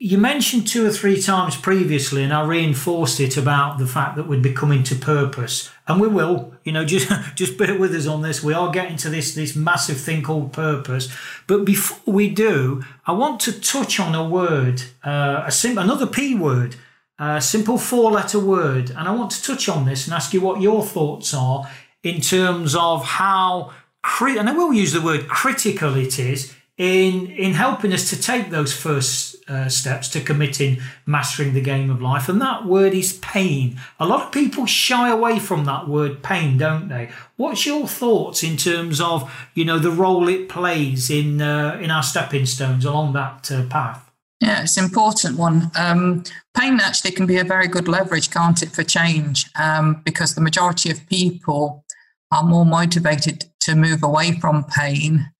You 0.00 0.18
mentioned 0.18 0.66
two 0.66 0.84
or 0.84 0.90
three 0.90 1.22
times 1.22 1.56
previously, 1.56 2.24
and 2.24 2.32
I 2.32 2.44
reinforced 2.44 3.20
it 3.20 3.36
about 3.36 3.78
the 3.78 3.86
fact 3.86 4.16
that 4.16 4.26
we'd 4.26 4.42
be 4.42 4.52
coming 4.52 4.82
to 4.84 4.96
purpose, 4.96 5.70
and 5.86 6.00
we 6.00 6.08
will. 6.08 6.52
You 6.64 6.72
know, 6.72 6.84
just 6.94 7.10
just 7.36 7.56
bear 7.56 7.78
with 7.78 7.94
us 7.94 8.06
on 8.06 8.22
this. 8.22 8.42
We 8.42 8.54
are 8.54 8.72
getting 8.72 8.96
to 8.98 9.10
this 9.10 9.34
this 9.34 9.54
massive 9.54 9.98
thing 10.00 10.22
called 10.22 10.52
purpose. 10.52 11.14
But 11.46 11.64
before 11.64 12.12
we 12.12 12.28
do, 12.28 12.82
I 13.06 13.12
want 13.12 13.40
to 13.42 13.60
touch 13.60 14.00
on 14.00 14.14
a 14.16 14.28
word, 14.28 14.82
uh, 15.04 15.44
a 15.46 15.52
sim- 15.52 15.78
another 15.78 16.08
P 16.08 16.34
word, 16.34 16.74
a 17.18 17.40
simple 17.40 17.78
four 17.78 18.10
letter 18.10 18.40
word, 18.40 18.90
and 18.90 19.08
I 19.08 19.12
want 19.12 19.30
to 19.30 19.42
touch 19.42 19.68
on 19.68 19.84
this 19.84 20.06
and 20.06 20.14
ask 20.14 20.34
you 20.34 20.40
what 20.40 20.60
your 20.60 20.82
thoughts 20.82 21.32
are 21.32 21.70
in 22.02 22.20
terms 22.20 22.74
of 22.74 23.04
how, 23.04 23.72
and 24.20 24.50
I 24.50 24.52
will 24.52 24.74
use 24.74 24.92
the 24.92 25.00
word 25.00 25.28
critical 25.28 25.94
it 25.94 26.18
is 26.18 26.52
in 26.76 27.28
in 27.28 27.52
helping 27.54 27.92
us 27.92 28.10
to 28.10 28.20
take 28.20 28.50
those 28.50 28.72
first 28.72 29.33
uh, 29.48 29.68
steps 29.68 30.08
to 30.08 30.20
committing 30.20 30.78
mastering 31.06 31.52
the 31.52 31.60
game 31.60 31.90
of 31.90 32.00
life 32.00 32.28
and 32.28 32.40
that 32.40 32.64
word 32.64 32.94
is 32.94 33.14
pain 33.14 33.78
a 33.98 34.06
lot 34.06 34.26
of 34.26 34.32
people 34.32 34.66
shy 34.66 35.08
away 35.08 35.38
from 35.38 35.64
that 35.64 35.86
word 35.88 36.22
pain 36.22 36.56
don't 36.56 36.88
they 36.88 37.10
what's 37.36 37.66
your 37.66 37.86
thoughts 37.86 38.42
in 38.42 38.56
terms 38.56 39.00
of 39.00 39.30
you 39.54 39.64
know 39.64 39.78
the 39.78 39.90
role 39.90 40.28
it 40.28 40.48
plays 40.48 41.10
in 41.10 41.42
uh, 41.42 41.78
in 41.80 41.90
our 41.90 42.02
stepping 42.02 42.46
stones 42.46 42.84
along 42.84 43.12
that 43.12 43.50
uh, 43.50 43.64
path 43.66 44.10
Yeah, 44.40 44.62
it's 44.62 44.76
an 44.76 44.84
important 44.84 45.38
one. 45.38 45.70
Um, 45.76 46.24
pain 46.56 46.80
actually 46.80 47.12
can 47.12 47.26
be 47.26 47.38
a 47.38 47.44
very 47.44 47.68
good 47.68 47.88
leverage, 47.88 48.28
can't 48.30 48.62
it, 48.62 48.72
for 48.72 48.84
change? 48.84 49.46
Um, 49.58 50.02
because 50.04 50.34
the 50.34 50.40
majority 50.40 50.90
of 50.90 51.06
people 51.08 51.84
are 52.30 52.42
more 52.42 52.66
motivated 52.66 53.44
to 53.60 53.74
move 53.74 54.02
away 54.02 54.32
from 54.40 54.64
pain 54.64 55.30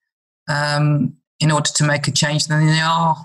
um, 0.49 1.17
in 1.39 1.51
order 1.51 1.69
to 1.75 1.83
make 1.83 2.07
a 2.07 2.11
change 2.11 2.47
than 2.47 2.65
they 2.65 2.79
are 2.79 3.17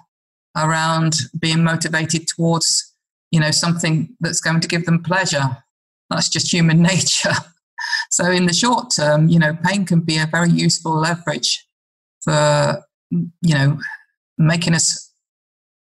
around 0.56 1.14
being 1.38 1.62
motivated 1.62 2.26
towards, 2.26 2.94
you 3.30 3.40
know, 3.40 3.50
something 3.50 4.16
that's 4.20 4.40
going 4.40 4.60
to 4.60 4.68
give 4.68 4.84
them 4.84 5.02
pleasure. 5.02 5.58
That's 6.08 6.28
just 6.28 6.52
human 6.52 6.82
nature. 6.92 7.34
so 8.10 8.30
in 8.30 8.46
the 8.46 8.52
short 8.52 8.92
term, 8.94 9.28
you 9.28 9.38
know, 9.38 9.56
pain 9.64 9.84
can 9.84 10.00
be 10.00 10.18
a 10.18 10.26
very 10.26 10.50
useful 10.50 10.94
leverage 10.94 11.66
for, 12.22 12.84
you 13.10 13.54
know, 13.54 13.78
making 14.38 14.74
us 14.74 15.12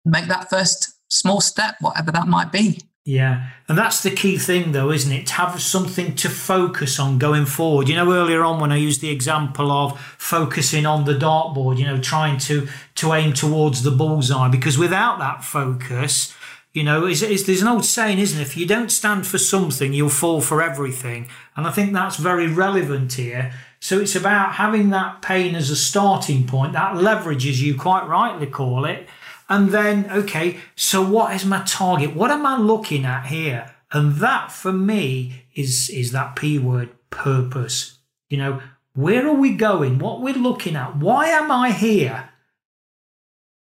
make 0.04 0.26
that 0.26 0.50
first 0.50 0.94
small 1.08 1.40
step, 1.40 1.76
whatever 1.80 2.10
that 2.12 2.28
might 2.28 2.52
be. 2.52 2.80
Yeah. 3.08 3.48
And 3.68 3.78
that's 3.78 4.02
the 4.02 4.10
key 4.10 4.36
thing, 4.36 4.72
though, 4.72 4.90
isn't 4.90 5.10
it? 5.10 5.28
To 5.28 5.32
have 5.32 5.62
something 5.62 6.14
to 6.16 6.28
focus 6.28 7.00
on 7.00 7.16
going 7.16 7.46
forward. 7.46 7.88
You 7.88 7.96
know, 7.96 8.12
earlier 8.12 8.44
on 8.44 8.60
when 8.60 8.70
I 8.70 8.76
used 8.76 9.00
the 9.00 9.08
example 9.08 9.72
of 9.72 9.98
focusing 10.18 10.84
on 10.84 11.06
the 11.06 11.14
dartboard, 11.14 11.78
you 11.78 11.86
know, 11.86 11.98
trying 11.98 12.36
to, 12.40 12.68
to 12.96 13.14
aim 13.14 13.32
towards 13.32 13.82
the 13.82 13.90
bullseye, 13.90 14.48
because 14.48 14.76
without 14.76 15.18
that 15.20 15.42
focus, 15.42 16.36
you 16.74 16.82
know, 16.82 17.06
is, 17.06 17.22
is, 17.22 17.46
there's 17.46 17.62
an 17.62 17.68
old 17.68 17.86
saying, 17.86 18.18
isn't 18.18 18.38
it? 18.38 18.42
If 18.42 18.58
you 18.58 18.66
don't 18.66 18.92
stand 18.92 19.26
for 19.26 19.38
something, 19.38 19.94
you'll 19.94 20.10
fall 20.10 20.42
for 20.42 20.60
everything. 20.60 21.30
And 21.56 21.66
I 21.66 21.70
think 21.70 21.94
that's 21.94 22.16
very 22.16 22.46
relevant 22.46 23.14
here. 23.14 23.54
So 23.80 23.98
it's 23.98 24.16
about 24.16 24.56
having 24.56 24.90
that 24.90 25.22
pain 25.22 25.54
as 25.54 25.70
a 25.70 25.76
starting 25.76 26.46
point, 26.46 26.74
that 26.74 26.96
leverage, 26.96 27.46
as 27.46 27.62
you 27.62 27.74
quite 27.74 28.06
rightly 28.06 28.48
call 28.48 28.84
it, 28.84 29.08
and 29.48 29.70
then, 29.70 30.10
okay, 30.10 30.58
so 30.76 31.02
what 31.02 31.34
is 31.34 31.44
my 31.44 31.62
target? 31.64 32.14
What 32.14 32.30
am 32.30 32.44
I 32.44 32.58
looking 32.58 33.04
at 33.04 33.26
here? 33.26 33.74
And 33.90 34.16
that 34.16 34.52
for 34.52 34.72
me 34.72 35.44
is, 35.54 35.88
is 35.88 36.12
that 36.12 36.36
P 36.36 36.58
word 36.58 36.90
purpose. 37.10 37.98
You 38.28 38.38
know, 38.38 38.62
where 38.92 39.26
are 39.26 39.34
we 39.34 39.54
going? 39.54 39.98
What 39.98 40.20
we're 40.20 40.34
looking 40.34 40.76
at? 40.76 40.96
Why 40.96 41.28
am 41.28 41.50
I 41.50 41.70
here? 41.70 42.28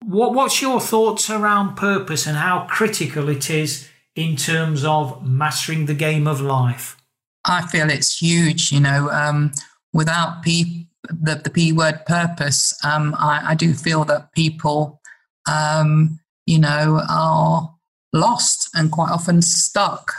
What, 0.05 0.35
what's 0.35 0.61
your 0.61 0.81
thoughts 0.81 1.31
around 1.31 1.77
purpose 1.77 2.27
and 2.27 2.37
how 2.37 2.67
critical 2.69 3.29
it 3.29 3.49
is 3.51 3.89
in 4.17 4.35
terms 4.35 4.85
of 4.85 5.25
mastering 5.25 5.87
the 5.87 5.95
game 5.95 6.27
of 6.27 6.41
life? 6.41 6.97
I 7.45 7.67
feel 7.67 7.91
it's 7.91 8.21
huge. 8.21 8.73
You 8.73 8.81
know, 8.81 9.09
um, 9.11 9.53
without 9.93 10.43
P, 10.43 10.89
the, 11.05 11.37
the 11.37 11.51
P 11.51 11.73
word 11.73 12.05
purpose, 12.07 12.75
um, 12.85 13.15
I, 13.17 13.51
I 13.51 13.55
do 13.55 13.73
feel 13.75 14.05
that 14.07 14.33
people 14.33 15.00
um, 15.49 16.21
you 16.47 16.59
know, 16.59 17.03
are 17.09 17.75
lost 18.13 18.69
and 18.75 18.91
quite 18.91 19.11
often 19.11 19.43
stuck 19.43 20.13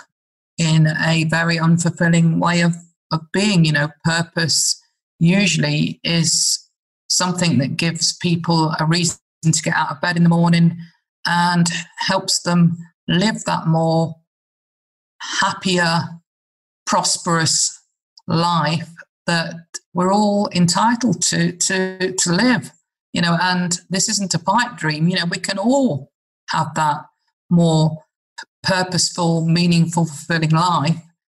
in 0.58 0.88
a 0.88 1.26
very 1.26 1.58
unfulfilling 1.58 2.40
way 2.40 2.62
of, 2.62 2.76
of 3.12 3.22
being. 3.32 3.66
You 3.66 3.74
know, 3.74 3.90
purpose 4.04 4.82
usually 5.20 6.00
is 6.04 6.68
something 7.10 7.58
that 7.58 7.78
gives 7.78 8.16
people 8.18 8.74
a 8.80 8.86
reason 8.86 9.20
to 9.44 9.62
get 9.62 9.76
out 9.76 9.92
of 9.92 10.02
bed 10.02 10.18
in 10.18 10.24
the 10.24 10.30
morning 10.30 10.78
and 11.26 11.68
helps 11.98 12.42
them 12.42 12.78
live 13.08 13.44
that 13.46 13.68
more 13.68 14.16
happier, 15.20 16.02
prosperous 16.86 17.80
life 18.28 18.90
that 19.28 19.56
we're 19.94 20.14
all 20.14 20.50
entitled 20.54 21.22
to 21.22 21.52
to 21.54 22.14
to 22.14 22.32
live 22.32 22.72
you 23.14 23.22
know, 23.22 23.38
and 23.42 23.80
this 23.90 24.10
isn't 24.10 24.34
a 24.34 24.40
pipe 24.40 24.78
dream. 24.78 25.08
You 25.08 25.18
know, 25.18 25.26
we 25.26 25.38
can 25.38 25.58
all 25.58 26.12
have 26.50 26.74
that 26.76 27.06
more 27.50 28.04
purposeful, 28.64 29.46
meaningful, 29.46 30.06
fulfilling 30.06 30.52
life. 30.52 30.98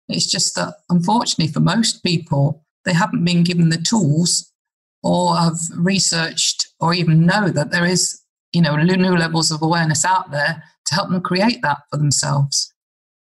It's 0.09 0.29
just 0.29 0.55
that, 0.55 0.75
unfortunately, 0.89 1.51
for 1.51 1.59
most 1.59 2.03
people, 2.03 2.63
they 2.85 2.93
haven't 2.93 3.23
been 3.23 3.43
given 3.43 3.69
the 3.69 3.77
tools 3.77 4.51
or 5.01 5.37
have 5.37 5.57
researched 5.75 6.67
or 6.79 6.93
even 6.93 7.25
know 7.25 7.49
that 7.49 7.71
there 7.71 7.85
is, 7.85 8.21
you 8.51 8.61
know, 8.61 8.75
new 8.75 9.17
levels 9.17 9.51
of 9.51 9.61
awareness 9.61 10.05
out 10.05 10.31
there 10.31 10.63
to 10.85 10.95
help 10.95 11.09
them 11.09 11.21
create 11.21 11.61
that 11.61 11.79
for 11.89 11.97
themselves. 11.97 12.73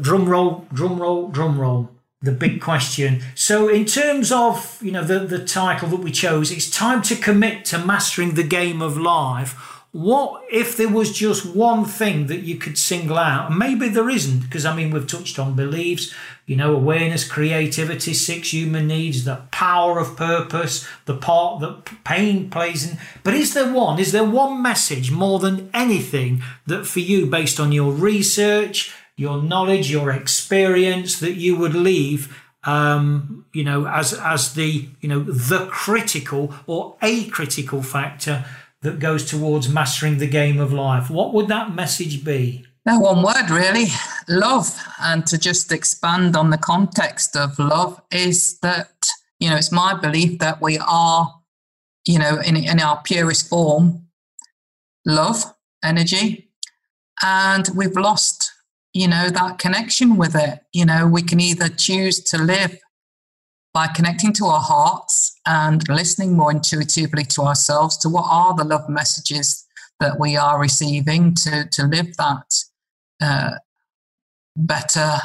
drum 0.02 0.28
roll, 0.28 0.66
drum 0.74 1.00
roll, 1.00 1.28
drum 1.28 1.60
roll 1.60 1.92
the 2.22 2.32
big 2.32 2.62
question. 2.62 3.22
So, 3.36 3.70
in 3.70 3.86
terms 3.86 4.32
of 4.32 4.82
you 4.82 4.92
know 4.92 5.04
the 5.04 5.20
the 5.20 5.44
title 5.44 5.90
that 5.90 6.02
we 6.02 6.12
chose, 6.12 6.52
it's 6.52 6.70
time 6.70 7.02
to 7.04 7.16
commit 7.16 7.66
to 7.66 7.78
mastering 7.78 8.36
the 8.36 8.44
game 8.44 8.82
of 8.82 8.98
life. 8.98 9.76
What 9.92 10.44
if 10.52 10.78
there 10.78 10.88
was 10.88 11.18
just 11.18 11.48
one 11.48 11.84
thing 11.84 12.28
that 12.28 12.42
you 12.42 12.58
could 12.58 12.78
single 12.78 13.18
out? 13.18 13.50
And 13.50 13.58
maybe 13.58 13.90
there 13.90 14.08
isn't, 14.08 14.42
because 14.42 14.64
I 14.64 14.76
mean 14.76 14.92
we've 14.92 15.08
touched 15.08 15.40
on 15.40 15.56
beliefs, 15.56 16.14
you 16.46 16.56
know, 16.56 16.76
awareness, 16.76 17.28
creativity, 17.28 18.14
six 18.14 18.54
human 18.54 18.86
needs, 18.86 19.26
the 19.26 19.42
power 19.50 19.98
of 19.98 20.16
purpose, 20.16 20.88
the 21.06 21.18
part 21.18 21.62
that 21.62 22.04
pain 22.04 22.52
plays 22.52 22.88
in. 22.88 23.00
But 23.24 23.34
is 23.34 23.56
there 23.56 23.74
one? 23.74 23.98
Is 23.98 24.12
there 24.12 24.24
one 24.24 24.62
message 24.62 25.10
more 25.10 25.40
than 25.40 25.72
anything 25.74 26.44
that 26.68 26.86
for 26.86 27.00
you, 27.00 27.26
based 27.26 27.60
on 27.60 27.72
your 27.72 27.92
research? 27.92 28.94
Your 29.20 29.42
knowledge, 29.42 29.92
your 29.92 30.12
experience 30.12 31.20
that 31.20 31.34
you 31.34 31.58
would 31.58 31.74
leave, 31.74 32.42
um, 32.64 33.46
you 33.54 33.64
know, 33.64 33.86
as 33.88 34.14
as 34.14 34.54
the 34.54 34.88
you 35.02 35.10
know 35.10 35.24
the 35.24 35.68
critical 35.68 36.54
or 36.68 36.96
a 37.02 37.26
critical 37.26 37.84
factor 37.84 38.46
that 38.82 39.00
goes 39.00 39.30
towards 39.30 39.68
mastering 39.68 40.20
the 40.20 40.28
game 40.28 40.60
of 40.60 40.72
life. 40.72 41.10
What 41.10 41.34
would 41.34 41.50
that 41.50 41.76
message 41.76 42.24
be? 42.24 42.66
No, 42.86 42.98
one 43.00 43.22
word 43.22 43.50
really 43.50 43.88
love. 44.30 44.70
And 45.02 45.28
to 45.28 45.38
just 45.38 45.72
expand 45.72 46.38
on 46.38 46.50
the 46.50 46.58
context 46.58 47.36
of 47.36 47.60
love 47.60 48.02
is 48.10 48.58
that, 48.60 49.06
you 49.40 49.50
know, 49.50 49.58
it's 49.58 49.72
my 49.72 50.00
belief 50.00 50.40
that 50.40 50.62
we 50.62 50.78
are, 50.78 51.42
you 52.08 52.18
know, 52.18 52.40
in, 52.40 52.56
in 52.56 52.80
our 52.80 53.02
purest 53.04 53.50
form, 53.50 54.08
love, 55.06 55.54
energy. 55.84 56.50
And 57.22 57.68
we've 57.76 57.98
lost 57.98 58.54
you 58.94 59.08
know, 59.08 59.30
that 59.30 59.60
connection 59.60 60.18
with 60.18 60.36
it. 60.36 60.60
You 60.74 60.86
know, 60.86 61.08
we 61.08 61.22
can 61.22 61.40
either 61.40 61.70
choose 61.70 62.22
to 62.26 62.38
live 62.38 62.78
by 63.74 63.88
connecting 63.88 64.34
to 64.34 64.46
our 64.46 64.62
hearts 64.62 65.40
and 65.46 65.88
listening 65.88 66.36
more 66.36 66.52
intuitively 66.52 67.24
to 67.24 67.44
ourselves 67.44 67.98
to 67.98 68.10
what 68.10 68.26
are 68.30 68.56
the 68.56 68.64
love 68.64 68.90
messages 68.90 69.66
that 70.00 70.20
we 70.20 70.36
are 70.36 70.60
receiving 70.60 71.36
to, 71.36 71.68
to 71.72 71.86
live 71.86 72.16
that 72.18 72.64
uh, 73.22 73.52
better, 74.56 75.18